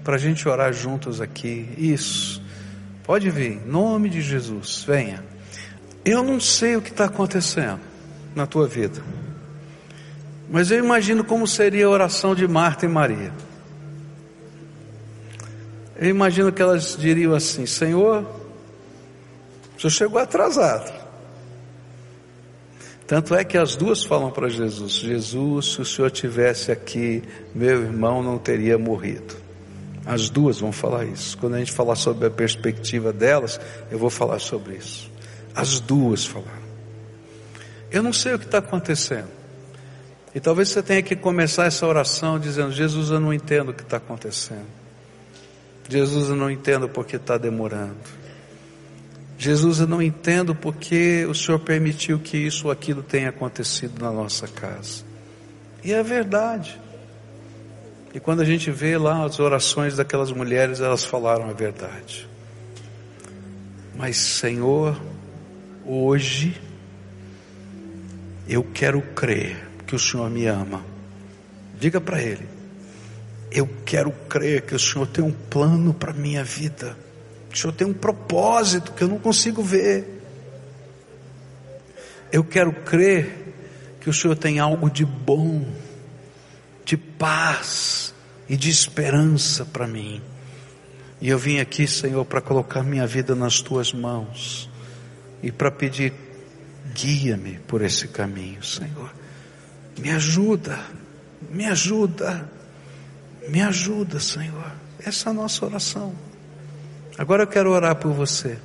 para 0.05 0.14
a 0.14 0.18
gente 0.18 0.49
orar 0.49 0.72
juntos 0.72 1.20
aqui. 1.20 1.68
Isso. 1.77 2.41
Pode 3.03 3.29
vir, 3.31 3.53
em 3.53 3.68
nome 3.68 4.09
de 4.09 4.20
Jesus, 4.20 4.85
venha. 4.87 5.22
Eu 6.05 6.22
não 6.22 6.39
sei 6.41 6.77
o 6.77 6.83
que 6.83 6.91
está 6.91 7.07
acontecendo 7.07 7.81
na 8.35 8.47
tua 8.47 8.66
vida, 8.68 9.03
mas 10.49 10.71
eu 10.71 10.79
imagino 10.79 11.25
como 11.25 11.47
seria 11.47 11.87
a 11.87 11.91
oração 11.91 12.35
de 12.35 12.47
Marta 12.47 12.87
e 12.87 12.89
Maria. 12.89 13.33
Eu 15.99 16.09
imagino 16.11 16.53
que 16.53 16.63
elas 16.63 16.97
diriam 16.97 17.35
assim: 17.35 17.67
Senhor, 17.67 18.27
o 19.77 19.81
senhor 19.81 19.91
chegou 19.91 20.19
atrasado. 20.21 20.93
Tanto 23.07 23.35
é 23.35 23.45
que 23.45 23.57
as 23.57 23.77
duas 23.77 24.05
falam 24.05 24.31
para 24.31 24.49
Jesus: 24.49 24.93
Jesus, 24.93 25.73
se 25.73 25.81
o 25.81 25.85
senhor 25.85 26.11
tivesse 26.11 26.71
aqui, 26.71 27.23
meu 27.55 27.83
irmão 27.83 28.23
não 28.23 28.39
teria 28.39 28.77
morrido. 28.77 29.35
As 30.05 30.29
duas 30.29 30.61
vão 30.61 30.71
falar 30.71 31.05
isso. 31.05 31.37
Quando 31.39 31.55
a 31.55 31.59
gente 31.59 31.73
falar 31.73 31.97
sobre 31.97 32.27
a 32.27 32.31
perspectiva 32.31 33.13
delas, 33.13 33.59
eu 33.91 33.99
vou 33.99 34.11
falar 34.11 34.39
sobre 34.39 34.77
isso. 34.77 35.11
As 35.55 35.81
duas 35.81 36.25
falaram. 36.25 36.67
Eu 37.91 38.03
não 38.03 38.13
sei 38.13 38.35
o 38.35 38.39
que 38.39 38.45
está 38.45 38.59
acontecendo. 38.59 39.36
E 40.37 40.41
talvez 40.41 40.68
você 40.68 40.82
tenha 40.82 41.03
que 41.03 41.16
começar 41.16 41.64
essa 41.64 41.87
oração 41.87 42.39
dizendo: 42.39 42.70
Jesus, 42.70 43.09
eu 43.09 43.18
não 43.18 43.32
entendo 43.32 43.70
o 43.70 43.72
que 43.72 43.82
está 43.82 43.97
acontecendo. 43.97 44.66
Jesus, 45.89 46.28
eu 46.28 46.37
não 46.37 46.51
entendo 46.51 46.91
porque 46.91 47.16
está 47.16 47.39
demorando. 47.39 47.97
Jesus, 49.39 49.80
eu 49.80 49.87
não 49.87 50.03
entendo 50.03 50.55
porque 50.55 51.24
o 51.24 51.34
Senhor 51.34 51.59
permitiu 51.61 52.18
que 52.18 52.37
isso 52.37 52.66
ou 52.66 52.70
aquilo 52.70 53.03
tenha 53.03 53.30
acontecido 53.30 53.99
na 53.99 54.12
nossa 54.12 54.47
casa. 54.47 55.05
E 55.82 55.95
é 55.95 56.03
verdade. 56.03 56.78
E 58.12 58.20
quando 58.20 58.43
a 58.43 58.45
gente 58.45 58.70
vê 58.70 58.99
lá 58.99 59.24
as 59.24 59.41
orações 59.41 59.97
daquelas 59.97 60.30
mulheres, 60.30 60.80
elas 60.80 61.03
falaram 61.03 61.49
a 61.49 61.55
verdade. 61.55 62.28
Mas, 63.97 64.18
Senhor, 64.18 65.01
hoje, 65.87 66.61
eu 68.47 68.62
quero 68.62 69.01
crer 69.01 69.66
que 69.87 69.95
o 69.95 69.99
Senhor 69.99 70.28
me 70.30 70.47
ama. 70.47 70.84
Diga 71.78 72.01
para 72.01 72.20
Ele, 72.20 72.49
eu 73.51 73.68
quero 73.84 74.11
crer 74.28 74.62
que 74.62 74.74
o 74.74 74.78
Senhor 74.78 75.07
tem 75.07 75.22
um 75.22 75.32
plano 75.32 75.95
para 75.95 76.11
a 76.11 76.14
minha 76.14 76.43
vida. 76.43 76.97
O 77.53 77.57
Senhor 77.57 77.72
tem 77.72 77.87
um 77.87 77.95
propósito 77.95 78.93
que 78.93 79.03
eu 79.03 79.09
não 79.09 79.18
consigo 79.18 79.62
ver. 79.62 80.22
Eu 82.32 82.45
quero 82.45 82.72
crer 82.72 83.55
que 84.01 84.11
o 84.11 84.12
Senhor 84.12 84.37
tem 84.37 84.59
algo 84.59 84.91
de 84.91 85.05
bom, 85.05 85.64
de 86.84 86.97
paz 86.97 88.14
e 88.49 88.57
de 88.57 88.68
esperança 88.68 89.64
para 89.64 89.87
mim. 89.87 90.20
E 91.20 91.28
eu 91.28 91.39
vim 91.39 91.61
aqui, 91.61 91.87
Senhor, 91.87 92.24
para 92.24 92.41
colocar 92.41 92.82
minha 92.82 93.07
vida 93.07 93.34
nas 93.34 93.61
tuas 93.61 93.93
mãos 93.93 94.68
e 95.43 95.51
para 95.51 95.70
pedir, 95.70 96.12
guia-me 96.95 97.59
por 97.66 97.82
esse 97.82 98.09
caminho, 98.09 98.62
Senhor. 98.62 99.11
Me 99.99 100.11
ajuda, 100.11 100.79
me 101.51 101.65
ajuda. 101.67 102.57
Me 103.49 103.63
ajuda, 103.63 104.19
Senhor. 104.19 104.73
Essa 105.05 105.29
é 105.29 105.31
a 105.31 105.35
nossa 105.35 105.65
oração. 105.65 106.15
Agora 107.17 107.45
eu 107.45 107.47
quero 107.47 107.71
orar 107.71 107.97
por 107.97 108.13
você. 108.13 108.59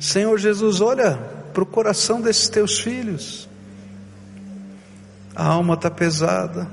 Senhor 0.00 0.36
Jesus, 0.38 0.80
olha 0.80 1.16
para 1.52 1.62
o 1.62 1.66
coração 1.66 2.20
desses 2.20 2.48
teus 2.48 2.78
filhos. 2.78 3.48
A 5.34 5.46
alma 5.46 5.74
está 5.74 5.90
pesada, 5.90 6.66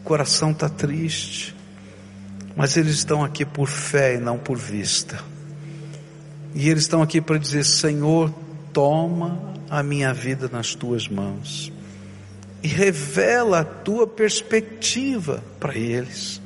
o 0.00 0.04
coração 0.04 0.50
está 0.50 0.68
triste, 0.68 1.56
mas 2.54 2.76
eles 2.76 2.96
estão 2.96 3.24
aqui 3.24 3.46
por 3.46 3.66
fé 3.66 4.16
e 4.16 4.18
não 4.18 4.38
por 4.38 4.58
vista. 4.58 5.18
E 6.54 6.68
eles 6.68 6.82
estão 6.82 7.00
aqui 7.00 7.20
para 7.20 7.38
dizer: 7.38 7.64
Senhor, 7.64 8.30
toma 8.72 9.54
a 9.70 9.82
minha 9.82 10.12
vida 10.12 10.48
nas 10.52 10.74
tuas 10.74 11.08
mãos 11.08 11.72
e 12.62 12.68
revela 12.68 13.60
a 13.60 13.64
tua 13.64 14.06
perspectiva 14.06 15.42
para 15.58 15.76
eles. 15.76 16.40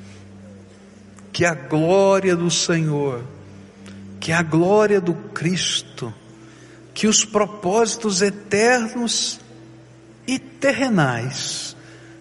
Que 1.33 1.45
a 1.45 1.55
glória 1.55 2.37
do 2.37 2.51
Senhor, 2.51 3.25
que 4.21 4.31
a 4.33 4.43
glória 4.43 5.01
do 5.01 5.15
Cristo, 5.15 6.15
que 6.93 7.09
os 7.09 7.25
propósitos 7.25 8.23
eternos 8.23 9.41
e 10.27 10.39
terrenais 10.39 11.77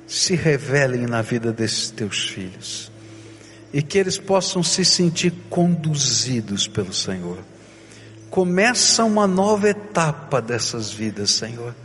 se 0.08 0.36
revelem 0.36 1.06
na 1.06 1.22
vida 1.22 1.52
desses 1.52 1.92
teus 1.92 2.28
filhos 2.28 2.92
e 3.74 3.82
que 3.82 3.98
eles 3.98 4.20
possam 4.20 4.62
se 4.62 4.86
sentir 4.86 5.34
conduzidos 5.50 6.68
pelo 6.68 6.94
Senhor. 6.94 7.40
Começa 8.30 9.04
uma 9.04 9.26
nova 9.26 9.70
etapa 9.70 10.40
dessas 10.40 10.92
vidas, 10.92 11.32
Senhor. 11.32 11.76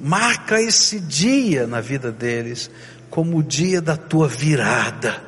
Marca 0.00 0.60
esse 0.60 1.00
dia 1.00 1.66
na 1.66 1.80
vida 1.80 2.12
deles 2.12 2.70
como 3.10 3.38
o 3.38 3.42
dia 3.42 3.80
da 3.80 3.96
tua 3.96 4.28
virada 4.28 5.22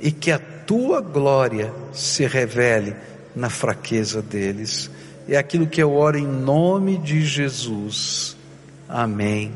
e 0.00 0.10
que 0.10 0.30
a 0.30 0.38
tua 0.38 1.00
glória 1.00 1.72
se 1.92 2.26
revele 2.26 2.94
na 3.34 3.48
fraqueza 3.48 4.20
deles. 4.20 4.90
É 5.28 5.36
aquilo 5.36 5.66
que 5.66 5.82
eu 5.82 5.92
oro 5.92 6.18
em 6.18 6.26
nome 6.26 6.98
de 6.98 7.24
Jesus. 7.24 8.36
Amém. 8.88 9.52